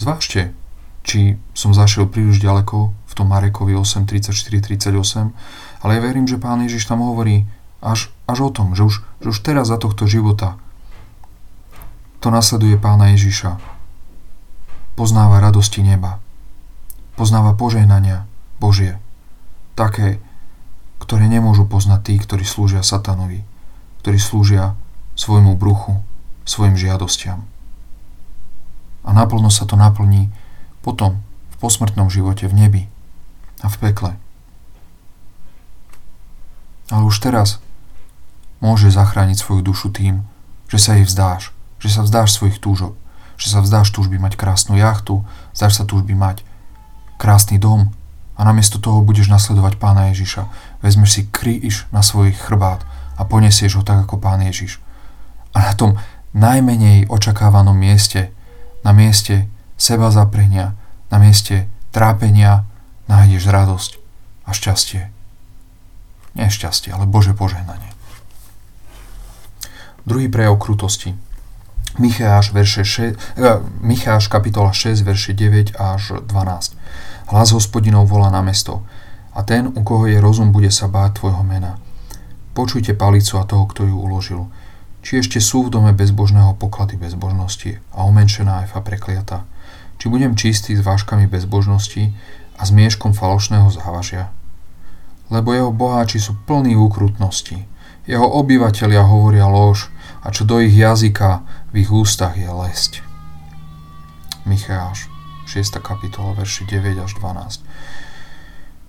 [0.00, 0.56] zvážte,
[1.04, 5.30] či som zašiel príliš ďaleko v tom Marekovi 8, 34, 38,
[5.84, 7.44] ale ja verím, že Pán Ježiš tam hovorí
[7.84, 10.56] až, až o tom, že už, že už teraz za tohto života
[12.24, 13.73] to nasleduje pána Ježiša.
[14.94, 16.22] Poznáva radosti neba.
[17.18, 18.30] Poznáva požehnania
[18.62, 19.02] Božie.
[19.74, 20.22] Také,
[21.02, 23.42] ktoré nemôžu poznať tí, ktorí slúžia satanovi,
[24.06, 24.78] ktorí slúžia
[25.18, 25.98] svojmu bruchu,
[26.46, 27.42] svojim žiadostiam.
[29.02, 30.30] A naplno sa to naplní
[30.80, 32.82] potom v posmrtnom živote v nebi
[33.60, 34.12] a v pekle.
[36.92, 37.58] Ale už teraz
[38.62, 40.22] môže zachrániť svoju dušu tým,
[40.70, 41.50] že sa jej vzdáš,
[41.82, 42.96] že sa vzdáš svojich túžob,
[43.36, 46.46] že sa vzdáš túžby mať krásnu jachtu, vzdáš sa túžby mať
[47.18, 47.90] krásny dom
[48.34, 50.46] a namiesto toho budeš nasledovať pána Ježiša.
[50.82, 52.82] Vezmeš si kríž na svoj chrbát
[53.14, 54.82] a ponesieš ho tak ako pán Ježiš.
[55.54, 55.94] A na tom
[56.34, 58.34] najmenej očakávanom mieste,
[58.82, 59.46] na mieste
[59.78, 60.74] seba zaprenia,
[61.14, 62.66] na mieste trápenia
[63.06, 63.90] nájdeš radosť
[64.44, 65.02] a šťastie.
[66.34, 67.94] Nie šťastie, ale Bože požehnanie.
[70.02, 71.14] Druhý prejav krutosti.
[71.98, 76.74] Micháš, verše 6, eh, Micháš kapitola 6, verše 9 až 12.
[77.30, 78.82] Hlas hospodinov volá na mesto
[79.30, 81.78] a ten, u koho je rozum, bude sa báť tvojho mena.
[82.54, 84.42] Počujte palicu a toho, kto ju uložil.
[85.06, 89.46] Či ešte sú v dome bezbožného poklady bezbožnosti a umenšená efa prekliata.
[89.98, 92.10] Či budem čistý s váškami bezbožnosti
[92.58, 94.34] a s mieškom falošného závažia.
[95.30, 97.66] Lebo jeho boháči sú plní úkrutnosti.
[98.06, 99.93] Jeho obyvatelia hovoria lož
[100.24, 101.44] a čo do ich jazyka
[101.76, 103.04] v ich ústach je lesť.
[104.48, 105.12] Micháš,
[105.44, 105.84] 6.
[105.84, 107.60] kapitola, verši 9 až 12.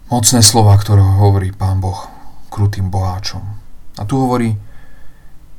[0.07, 2.07] Mocné slova, ktoré hovorí Pán Boh
[2.47, 3.43] krutým boháčom.
[3.99, 4.55] A tu hovorí,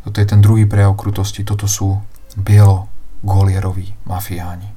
[0.01, 2.01] toto je ten druhý prejav krutosti, toto sú
[2.41, 2.89] bielo
[3.21, 4.73] golieroví mafiáni.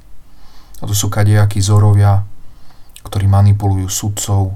[0.79, 2.23] A to sú kadejakí zorovia,
[3.07, 4.55] ktorí manipulujú sudcov,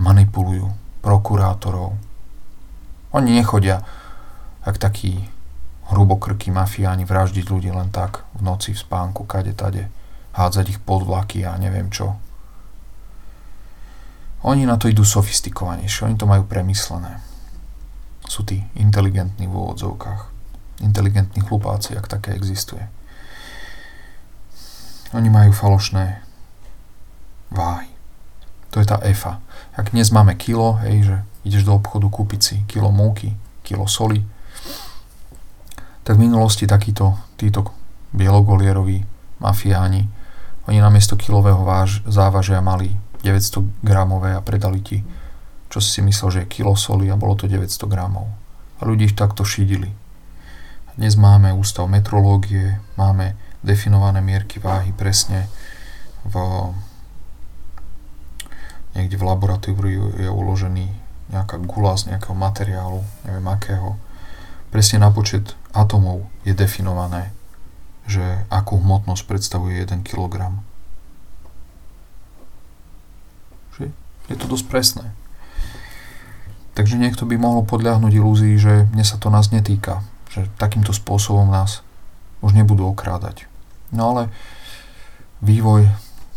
[0.00, 0.68] manipulujú
[1.00, 2.11] prokurátorov,
[3.12, 3.84] oni nechodia
[4.62, 5.26] ak takí
[5.90, 9.90] hrubokrky mafiáni vraždiť ľudí len tak v noci v spánku, kade tade,
[10.38, 12.16] hádzať ich pod vlaky a neviem čo.
[14.42, 17.22] Oni na to idú sofistikovanejšie, oni to majú premyslené.
[18.26, 20.30] Sú tí inteligentní v úvodzovkách.
[20.82, 22.82] Inteligentní chlupáci, ak také existuje.
[25.14, 26.31] Oni majú falošné
[28.82, 29.38] je tá EFA.
[29.78, 31.16] Ak dnes máme kilo, hej, že
[31.46, 34.26] ideš do obchodu kúpiť si kilo múky, kilo soli,
[36.02, 37.70] tak v minulosti takíto, títo
[38.10, 39.06] bielogolieroví
[39.38, 40.10] mafiáni,
[40.66, 44.98] oni namiesto kilového váž, závažia mali 900 gramové a predali ti,
[45.70, 48.26] čo si myslel, že je kilo soli a bolo to 900 gramov.
[48.78, 49.90] A ľudí ich takto šídili.
[50.98, 55.46] Dnes máme ústav metrológie, máme definované mierky váhy presne
[56.26, 56.34] v,
[58.94, 60.88] niekde v laboratóriu je uložený
[61.32, 63.96] nejaká gula z nejakého materiálu, neviem akého,
[64.68, 67.32] presne na počet atomov je definované,
[68.04, 70.60] že akú hmotnosť predstavuje 1 kg.
[74.30, 75.06] Je to dosť presné.
[76.72, 80.00] Takže niekto by mohol podľahnuť ilúzii, že mne sa to nás netýka,
[80.32, 81.84] že takýmto spôsobom nás
[82.40, 83.44] už nebudú okrádať.
[83.92, 84.32] No ale
[85.44, 85.84] vývoj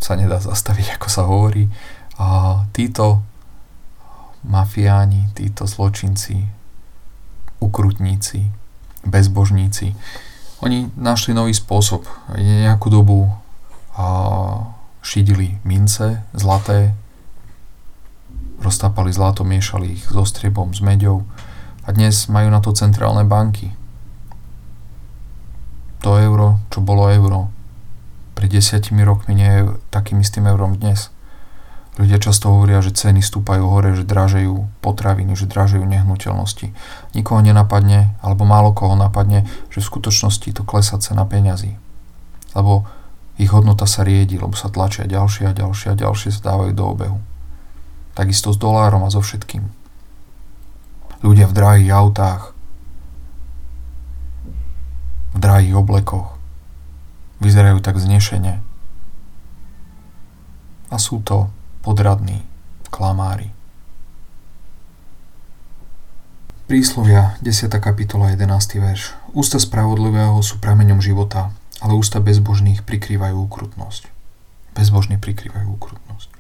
[0.02, 1.72] sa nedá zastaviť, ako sa hovorí.
[2.15, 3.23] A títo
[4.45, 6.47] mafiáni, títo zločinci,
[7.60, 8.51] ukrutníci,
[9.04, 9.95] bezbožníci,
[10.63, 12.08] oni našli nový spôsob.
[12.39, 13.28] Nejakú dobu
[13.95, 14.08] a
[15.06, 16.95] šidili mince zlaté,
[18.60, 21.28] roztápali zlato, miešali ich so striebom, s meďou
[21.86, 23.69] a dnes majú na to centrálne banky.
[26.01, 27.54] To euro, čo bolo euro,
[28.34, 31.13] pred desiatimi rokmi nie je takým istým eurom dnes.
[31.96, 36.76] Ľudia často hovoria, že ceny stúpajú hore, že dražejú potraviny, že dražejú nehnuteľnosti.
[37.16, 41.80] Nikoho nenapadne, alebo málo koho napadne, že v skutočnosti to klesá cena peňazí.
[42.52, 42.84] Lebo
[43.40, 46.84] ich hodnota sa riedi, lebo sa tlačia ďalšie a ďalšie a ďalšie sa dávajú do
[46.84, 47.20] obehu.
[48.12, 49.64] Takisto s dolárom a so všetkým.
[51.24, 52.52] Ľudia v drahých autách,
[55.32, 56.36] v drahých oblekoch,
[57.40, 58.60] vyzerajú tak znešene.
[60.92, 61.55] A sú to
[61.86, 62.41] podradní,
[62.89, 63.54] klamári.
[66.65, 67.69] Príslovia, 10.
[67.78, 68.82] kapitola, 11.
[68.82, 69.13] verš.
[69.38, 74.10] Ústa spravodlivého sú prameňom života, ale ústa bezbožných prikrývajú ukrutnosť.
[74.74, 76.34] Bezbožní prikrývajú ukrutnosť.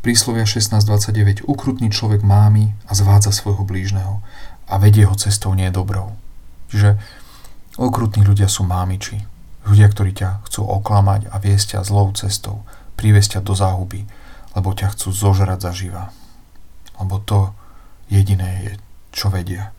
[0.00, 1.44] Príslovia 16.29.
[1.44, 4.24] Ukrutný človek mámi a zvádza svojho blížneho
[4.72, 6.16] a vedie ho cestou nie dobrou.
[6.72, 6.96] Čiže
[7.76, 9.20] okrutní ľudia sú mámiči.
[9.68, 12.64] Ľudia, ktorí ťa chcú oklamať a viesť ťa zlou cestou,
[12.96, 14.08] priviesť ťa do záhuby,
[14.58, 16.10] lebo ťa chcú zožrať zaživa.
[16.98, 17.54] Lebo to
[18.10, 18.72] jediné je,
[19.14, 19.70] čo vedia.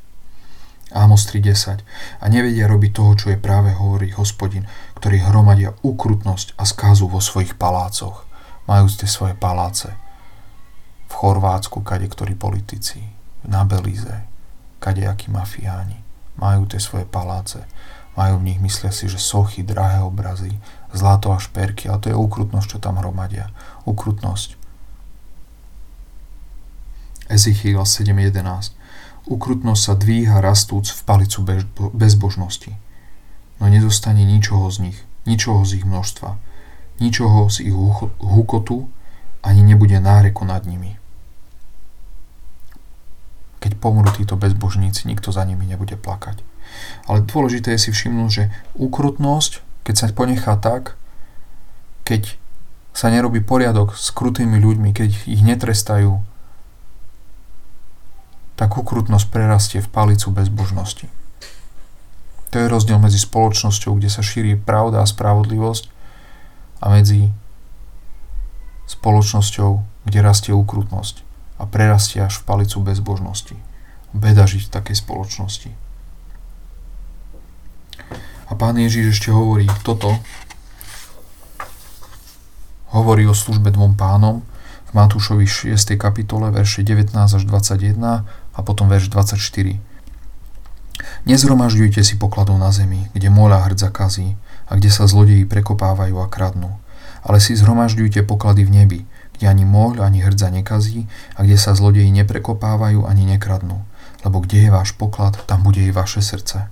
[0.89, 1.85] Ámos 3.10
[2.17, 4.65] A nevedia robiť toho, čo je práve hovorí hospodin,
[4.97, 8.25] ktorí hromadia ukrutnosť a skázu vo svojich palácoch.
[8.65, 9.93] Majú ste svoje paláce.
[11.09, 13.05] V Chorvátsku kade ktorí politici,
[13.45, 14.25] na Belize,
[14.81, 16.01] kade akí mafiáni.
[16.41, 17.61] Majú tie svoje paláce.
[18.17, 20.57] Majú v nich, myslia si, že sochy, drahé obrazy,
[20.91, 23.53] zlato a šperky, ale to je ukrutnosť, čo tam hromadia.
[23.85, 24.58] Ukrutnosť.
[27.29, 28.73] Ezechiel 7.11
[29.29, 31.45] Ukrutnosť sa dvíha rastúc v palicu
[31.93, 32.73] bezbožnosti.
[33.61, 34.97] No nezostane ničoho z nich,
[35.29, 36.41] ničoho z ich množstva,
[36.97, 37.75] ničoho z ich
[38.17, 38.89] hukotu,
[39.45, 40.97] ani nebude náreku nad nimi.
[43.61, 46.41] Keď pomrú títo bezbožníci, nikto za nimi nebude plakať.
[47.05, 50.97] Ale dôležité je si všimnúť, že ukrutnosť, keď sa ponechá tak,
[52.07, 52.39] keď
[52.95, 56.23] sa nerobí poriadok s krutými ľuďmi, keď ich netrestajú,
[58.59, 61.07] tak ukrutnosť prerastie v palicu bezbožnosti.
[62.51, 65.87] To je rozdiel medzi spoločnosťou, kde sa šíri pravda a spravodlivosť
[66.83, 67.31] a medzi
[68.91, 71.23] spoločnosťou, kde rastie ukrutnosť
[71.55, 73.55] a prerastie až v palicu bezbožnosti.
[74.11, 75.71] Beda žiť v takej spoločnosti.
[78.49, 80.17] A pán Ježiš ešte hovorí toto,
[82.91, 84.41] hovorí o službe dvom pánom
[84.89, 85.77] v Matúšovi 6.
[86.01, 89.79] kapitole verše 19 až 21 a potom verš 24.
[91.23, 94.35] Nezhromažďujte si pokladov na zemi, kde moľa hrdza kazí
[94.67, 96.75] a kde sa zlodeji prekopávajú a kradnú.
[97.23, 98.99] Ale si zhromažďujte poklady v nebi,
[99.39, 101.07] kde ani moľ, ani hrdza nekazí
[101.39, 103.79] a kde sa zlodeji neprekopávajú ani nekradnú.
[104.27, 106.67] Lebo kde je váš poklad, tam bude i vaše srdce.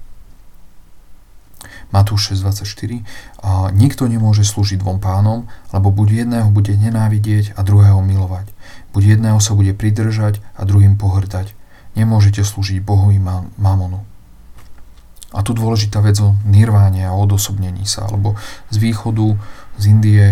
[1.96, 3.08] Matúš 6.24
[3.40, 8.52] a Nikto nemôže slúžiť dvom pánom, lebo buď jedného bude nenávidieť a druhého milovať.
[8.92, 11.57] Buď jedného sa bude pridržať a druhým pohrdať.
[11.98, 13.18] Nemôžete slúžiť Bohu i
[13.58, 14.06] mamonu.
[15.34, 18.38] A tu dôležitá vec o nirváne a odosobnení sa, alebo
[18.70, 19.36] z východu,
[19.76, 20.26] z Indie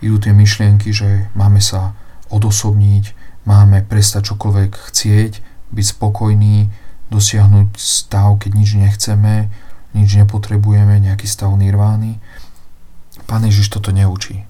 [0.00, 1.92] idú tie myšlienky, že máme sa
[2.32, 3.12] odosobniť,
[3.44, 5.32] máme prestať čokoľvek chcieť,
[5.70, 6.72] byť spokojný,
[7.12, 9.50] dosiahnuť stav, keď nič nechceme,
[9.94, 12.22] nič nepotrebujeme, nejaký stav nirvány.
[13.26, 14.46] Pán Ježiš toto neučí.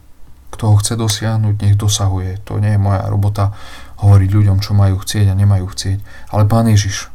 [0.53, 2.41] Kto ho chce dosiahnuť, nech dosahuje.
[2.45, 3.57] To nie je moja robota
[4.01, 5.99] hovoriť ľuďom, čo majú chcieť a nemajú chcieť.
[6.33, 7.13] Ale Pán Ježiš,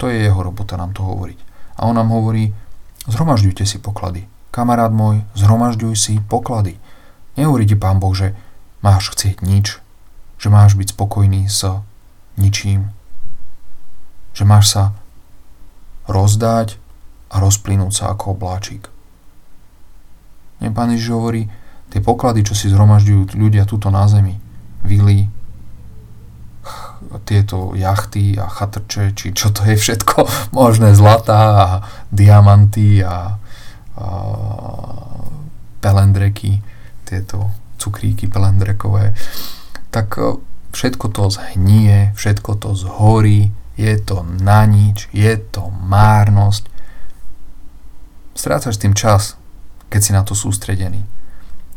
[0.00, 1.38] to je jeho robota nám to hovoriť.
[1.80, 2.56] A on nám hovorí,
[3.04, 4.24] zhromažďujte si poklady.
[4.50, 6.80] Kamarát môj, zhromažďuj si poklady.
[7.36, 8.32] Nehovorí ti Pán Boh, že
[8.80, 9.78] máš chcieť nič,
[10.40, 11.68] že máš byť spokojný s
[12.40, 12.90] ničím,
[14.32, 14.82] že máš sa
[16.08, 16.80] rozdať
[17.30, 18.88] a rozplynúť sa ako obláčik.
[20.64, 21.46] Nie, Pán Ježiš hovorí,
[21.92, 24.40] tie poklady, čo si zhromažďujú ľudia tuto na zemi,
[24.82, 25.28] vily,
[27.26, 31.68] tieto jachty a chatrče, či čo to je všetko možné, zlatá a
[32.14, 33.34] diamanty a,
[33.98, 34.06] a
[35.80, 36.62] pelendreky,
[37.02, 39.16] tieto cukríky pelendrekové,
[39.90, 40.38] tak e,
[40.70, 46.68] všetko to zhnie, všetko to zhorí, je to na nič, je to márnosť.
[48.36, 49.40] Strácaš tým čas,
[49.88, 51.02] keď si na to sústredený.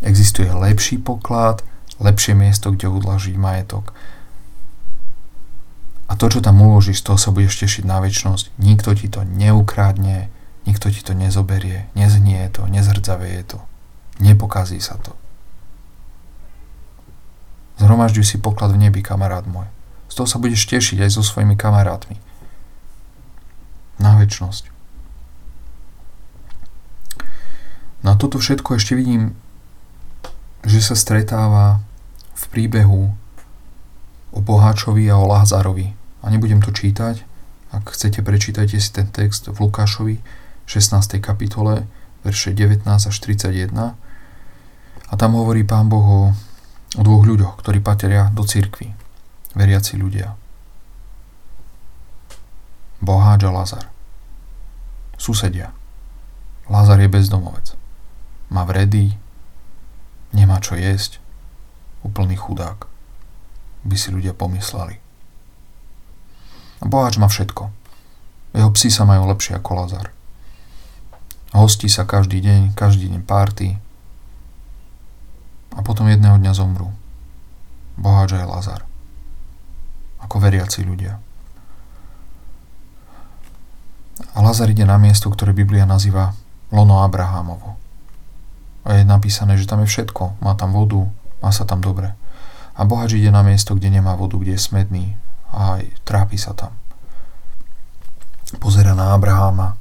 [0.03, 1.63] Existuje lepší poklad,
[2.03, 3.95] lepšie miesto, kde odlažiť majetok
[6.13, 8.53] a to, čo tam uložíš, z toho sa budeš tešiť na väčšnosť.
[8.61, 10.29] Nikto ti to neukradne,
[10.69, 13.57] nikto ti to nezoberie, neznie to, nezrdzavie to.
[14.21, 15.17] Nepokazí sa to.
[17.81, 19.65] Zhromažďuj si poklad v nebi, kamarát môj.
[20.05, 22.21] Z toho sa budeš tešiť aj so svojimi kamarátmi.
[23.97, 24.69] Na väčšnosť.
[28.05, 29.33] Na toto všetko ešte vidím,
[30.61, 31.81] že sa stretáva
[32.37, 33.17] v príbehu
[34.29, 36.02] o Boháčovi a o Lázarovi.
[36.23, 37.27] A nebudem to čítať,
[37.75, 40.23] ak chcete, prečítajte si ten text v Lukášovi
[40.63, 41.19] 16.
[41.19, 41.83] kapitole,
[42.23, 43.75] verše 19 až 31.
[45.11, 46.21] A tam hovorí Pán Boh o,
[46.95, 48.95] dvoch ľuďoch, ktorí patria do cirkvi,
[49.51, 50.39] veriaci ľudia.
[53.03, 53.85] Boháč a Lazar.
[55.19, 55.75] Susedia.
[56.71, 57.75] Lazar je bezdomovec.
[58.47, 59.19] Má vredy,
[60.31, 61.19] nemá čo jesť,
[62.07, 62.87] úplný chudák,
[63.83, 65.02] by si ľudia pomysleli.
[66.83, 67.71] A boháč má všetko.
[68.51, 70.11] Jeho psi sa majú lepšie ako Lazar.
[71.55, 73.79] Hostí sa každý deň, každý deň párty
[75.73, 76.91] a potom jedného dňa zomrú.
[77.95, 78.81] Boháč aj Lazar.
[80.27, 81.23] Ako veriaci ľudia.
[84.35, 86.35] A Lazar ide na miesto, ktoré Biblia nazýva
[86.73, 87.79] Lono Abrahámovo.
[88.83, 90.43] A je napísané, že tam je všetko.
[90.43, 91.07] Má tam vodu,
[91.39, 92.11] má sa tam dobre.
[92.75, 95.05] A bohač ide na miesto, kde nemá vodu, kde je smedný
[95.53, 96.73] a trápi sa tam.
[98.57, 99.77] Pozera na Abraháma.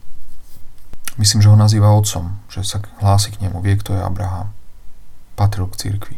[1.20, 4.53] Myslím, že ho nazýva otcom, že sa hlási k nemu, vie, kto je Abraham.
[5.37, 6.16] Patril k cirkvi.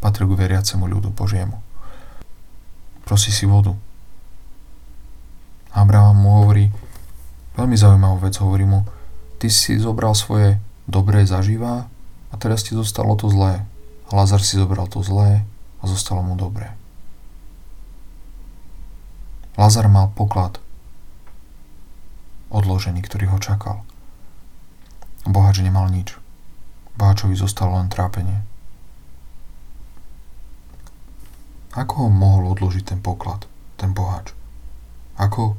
[0.00, 1.60] Patril k veriacemu ľudu Božiemu.
[3.04, 3.76] Prosí si vodu.
[5.72, 6.68] Abraham mu hovorí,
[7.56, 8.84] veľmi zaujímavú vec, hovorí mu,
[9.40, 11.88] ty si zobral svoje dobré zažívá
[12.28, 13.64] a teraz ti zostalo to zlé.
[14.12, 15.44] Lazar si zobral to zlé
[15.80, 16.81] a zostalo mu dobré.
[19.62, 20.58] Lazar mal poklad
[22.50, 23.86] odložený, ktorý ho čakal.
[25.22, 26.18] Bohač nemal nič.
[26.98, 28.42] Bohačovi zostalo len trápenie.
[31.78, 33.46] Ako ho mohol odložiť ten poklad,
[33.78, 34.34] ten bohač?
[35.14, 35.54] Ako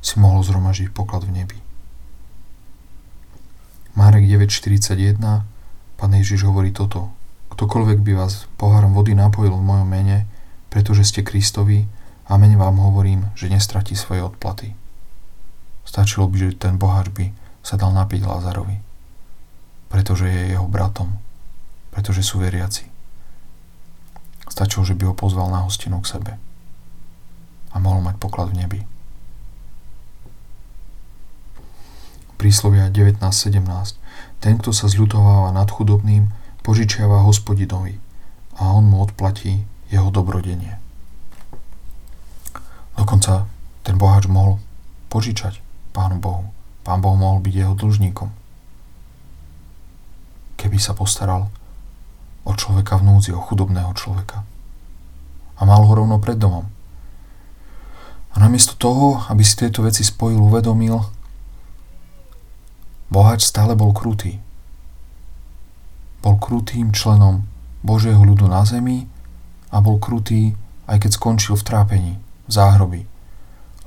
[0.00, 1.60] si mohol zhromažiť poklad v nebi?
[4.00, 5.20] Márek 9.41
[6.00, 7.12] Pán Ježiš hovorí toto.
[7.52, 10.24] Ktokoľvek by vás pohárom vody napojil v mojom mene,
[10.72, 11.99] pretože ste Kristovi,
[12.30, 14.78] amen vám hovorím, že nestratí svoje odplaty.
[15.82, 17.34] Stačilo by, že ten boháč by
[17.66, 18.78] sa dal napiť Lázarovi,
[19.90, 21.18] pretože je jeho bratom,
[21.90, 22.86] pretože sú veriaci.
[24.46, 26.32] Stačilo, že by ho pozval na hostinu k sebe
[27.70, 28.80] a mohol mať poklad v nebi.
[32.40, 33.60] Príslovia 19.17
[34.40, 36.32] Ten, kto sa zľutováva nad chudobným,
[36.64, 38.00] požičiava hospodinovi
[38.56, 40.79] a on mu odplatí jeho dobrodenie.
[43.00, 43.48] Dokonca
[43.80, 44.60] ten boháč mohol
[45.08, 45.64] požičať
[45.96, 46.52] Pánu Bohu.
[46.84, 48.28] Pán Boh mohol byť jeho dlžníkom.
[50.60, 51.48] Keby sa postaral
[52.44, 54.44] o človeka v núdzi, o chudobného človeka.
[55.56, 56.68] A mal ho rovno pred domom.
[58.30, 61.00] A namiesto toho, aby si tieto veci spojil, uvedomil,
[63.08, 64.38] boháč stále bol krutý
[66.20, 67.48] bol krutým členom
[67.80, 69.08] Božieho ľudu na zemi
[69.72, 70.52] a bol krutý
[70.84, 72.14] aj keď skončil v trápení,
[72.50, 73.00] v záhrobi.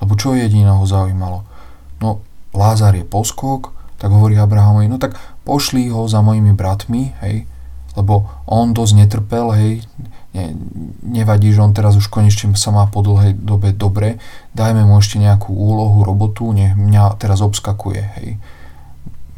[0.00, 1.44] Lebo čo jediné ho zaujímalo?
[2.00, 2.24] No,
[2.56, 7.44] Lázar je poskok, tak hovorí Abrahamovi, no tak pošli ho za mojimi bratmi, hej,
[7.94, 9.72] lebo on dosť netrpel, hej,
[10.34, 10.56] ne,
[11.04, 14.18] nevadí, že on teraz už konečne sa má po dlhej dobe dobre,
[14.56, 18.28] dajme mu ešte nejakú úlohu, robotu, nech mňa teraz obskakuje, hej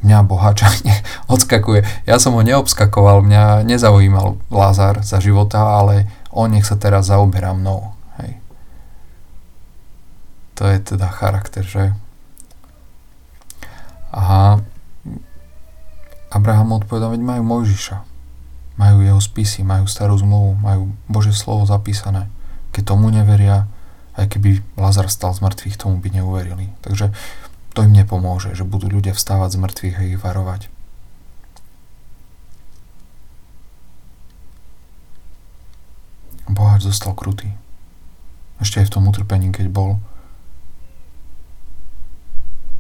[0.07, 1.03] mňa bohača ne,
[1.35, 1.83] odskakuje.
[2.07, 7.51] Ja som ho neobskakoval, mňa nezaujímal Lázar za života, ale on nech sa teraz zaoberá
[7.57, 7.96] mnou.
[10.57, 11.93] To je teda charakter, že?
[14.09, 14.57] A
[16.33, 17.97] Abraham odpovedal, veď majú Mojžiša.
[18.81, 22.29] Majú jeho spisy, majú starú zmluvu, majú Bože slovo zapísané.
[22.73, 23.69] Keď tomu neveria,
[24.17, 26.73] aj keby Lazar stal z mŕtvych, tomu by neuverili.
[26.81, 27.13] Takže
[27.77, 30.73] to im nepomôže, že budú ľudia vstávať z mŕtvych a ich varovať.
[36.49, 37.53] Boháč zostal krutý.
[38.57, 40.01] Ešte aj v tom utrpení, keď bol,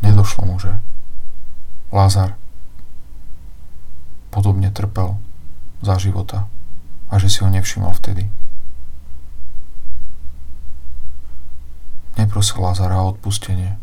[0.03, 0.77] nedošlo mu, že
[1.93, 2.35] Lázar
[4.35, 5.17] podobne trpel
[5.81, 6.51] za života
[7.09, 8.29] a že si ho nevšimol vtedy.
[12.21, 13.79] Neprosil Lázara o odpustenie,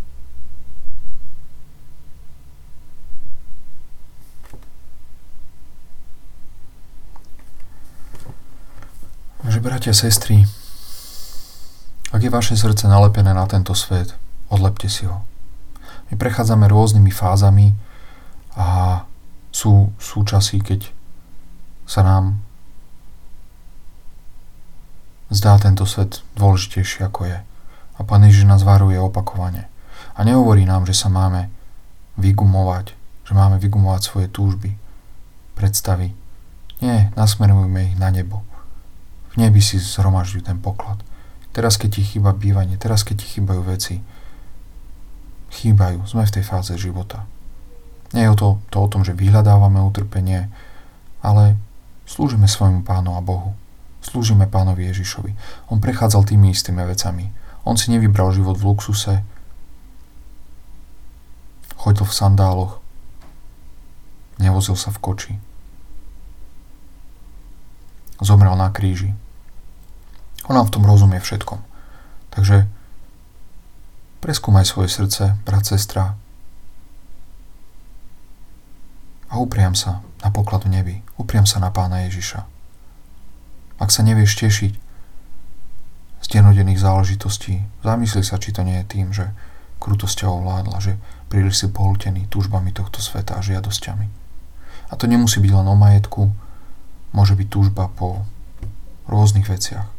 [9.43, 10.47] Takže bratia, sestry,
[12.15, 14.15] ak je vaše srdce nalepené na tento svet,
[14.47, 15.27] odlepte si ho.
[16.13, 17.73] My prechádzame rôznymi fázami
[18.53, 19.01] a
[19.49, 20.93] sú, sú časy, keď
[21.89, 22.37] sa nám
[25.33, 27.41] zdá tento svet dôležitejší ako je.
[27.97, 29.65] A Pán Ježiš nás varuje opakovane.
[30.13, 31.49] A nehovorí nám, že sa máme
[32.21, 32.93] vygumovať,
[33.25, 34.77] že máme vygumovať svoje túžby,
[35.57, 36.13] predstavy.
[36.77, 38.45] Nie, nasmerujme ich na nebo.
[39.33, 41.01] V nebi si zhromažďujú ten poklad.
[41.57, 44.05] teraz keď ti chýba bývanie, teraz keď ti chýbajú veci,
[45.53, 47.29] chýbajú, sme v tej fáze života.
[48.13, 50.49] Nie je to, to o tom, že vyhľadávame utrpenie,
[51.21, 51.57] ale
[52.09, 53.53] slúžime svojmu pánu a Bohu.
[54.03, 55.31] Slúžime pánovi Ježišovi.
[55.71, 57.31] On prechádzal tými istými vecami.
[57.63, 59.23] On si nevybral život v luxuse,
[61.79, 62.83] chodil v sandáloch,
[64.39, 65.33] nevozil sa v koči.
[68.19, 69.15] Zomrel na kríži.
[70.47, 71.59] On nám v tom rozumie všetkom.
[72.35, 72.67] Takže
[74.23, 76.15] preskúmaj svoje srdce, brat, sestra,
[79.33, 81.01] a upriam sa na pokladu nebi.
[81.17, 82.45] Upriam sa na pána Ježiša.
[83.81, 84.73] Ak sa nevieš tešiť
[86.21, 89.33] z denodenných záležitostí, zamysli sa, či to nie je tým, že
[89.81, 90.93] krutosť ťa ovládla, že
[91.33, 94.07] príliš si pohltený túžbami tohto sveta a žiadosťami.
[94.87, 96.29] A to nemusí byť len o majetku,
[97.11, 98.23] môže byť túžba po
[99.09, 99.89] rôznych veciach.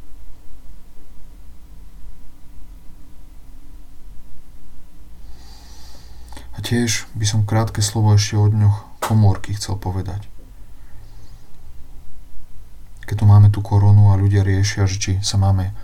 [6.64, 10.24] Tiež by som krátke slovo ešte o dňoch komórky chcel povedať.
[13.04, 15.76] Keď tu máme tú koronu a ľudia riešia, že či sa máme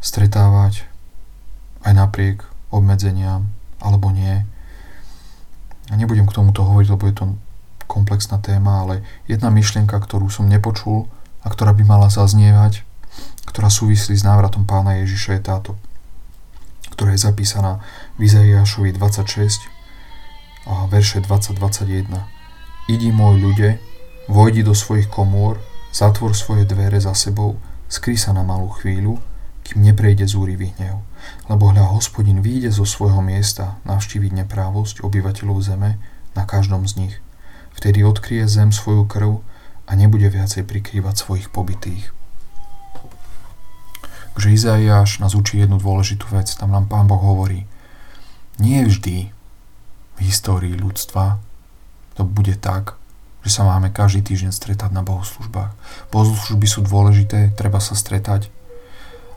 [0.00, 0.88] stretávať
[1.84, 2.40] aj napriek
[2.72, 3.52] obmedzeniam
[3.84, 4.48] alebo nie.
[5.92, 7.24] A nebudem k tomuto hovoriť, lebo je to
[7.84, 11.04] komplexná téma, ale jedna myšlienka, ktorú som nepočul
[11.44, 12.80] a ktorá by mala zaznievať,
[13.44, 15.70] ktorá súvislí s návratom pána Ježiša je táto,
[16.96, 17.84] ktorá je zapísaná
[18.16, 19.73] v Izaiášovi 26 a
[20.88, 22.08] verše 20-21.
[22.88, 23.70] Idi môj ľude,
[24.28, 25.60] vojdi do svojich komôr,
[25.92, 29.20] zatvor svoje dvere za sebou, skry sa na malú chvíľu,
[29.64, 31.00] kým neprejde zúrivý hnev.
[31.48, 35.96] Lebo hľa hospodin vyjde zo svojho miesta navštíviť neprávosť obyvateľov zeme
[36.36, 37.14] na každom z nich.
[37.74, 39.40] Vtedy odkryje zem svoju krv
[39.84, 42.12] a nebude viacej prikrývať svojich pobytých.
[44.34, 46.50] Takže Izaiáš nás učí jednu dôležitú vec.
[46.58, 47.70] Tam nám Pán Boh hovorí,
[48.58, 49.30] nie vždy
[50.14, 51.38] v histórii ľudstva
[52.14, 52.94] to bude tak,
[53.44, 55.74] že sa máme každý týždeň stretať na bohoslužbách.
[56.08, 58.48] Bohoslužby sú dôležité, treba sa stretať,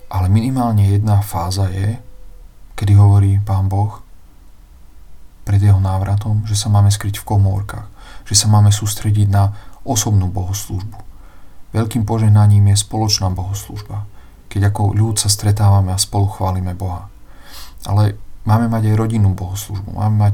[0.08, 2.00] ale minimálne jedna fáza je,
[2.80, 4.00] kedy hovorí Pán Boh
[5.44, 7.88] pred jeho návratom, že sa máme skryť v komórkach,
[8.24, 9.52] že sa máme sústrediť na
[9.84, 11.00] osobnú bohoslužbu.
[11.76, 14.08] Veľkým požehnaním je spoločná bohoslužba,
[14.48, 17.12] keď ako ľud sa stretávame a spolu chválime Boha.
[17.84, 18.16] Ale
[18.48, 20.34] máme mať aj rodinnú bohoslužbu, máme mať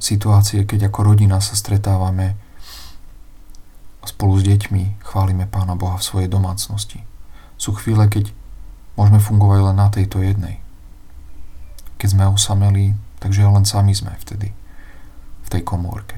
[0.00, 2.34] situácie, keď ako rodina sa stretávame
[4.00, 7.04] spolu s deťmi chválime Pána Boha v svojej domácnosti.
[7.60, 8.32] Sú chvíle, keď
[8.96, 10.64] môžeme fungovať len na tejto jednej.
[12.00, 14.56] Keď sme osameli, takže len sami sme vtedy
[15.44, 16.16] v tej komórke.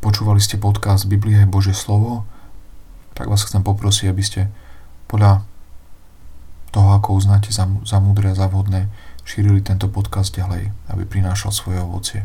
[0.00, 2.24] Počúvali ste podcast Biblia je Bože slovo?
[3.12, 4.48] Tak vás chcem poprosiť, aby ste
[5.10, 5.44] podľa
[6.70, 8.86] toho, ako uznáte za, za múdre a za vhodné,
[9.26, 12.20] šírili tento podcast ďalej, aby prinášal svoje ovocie.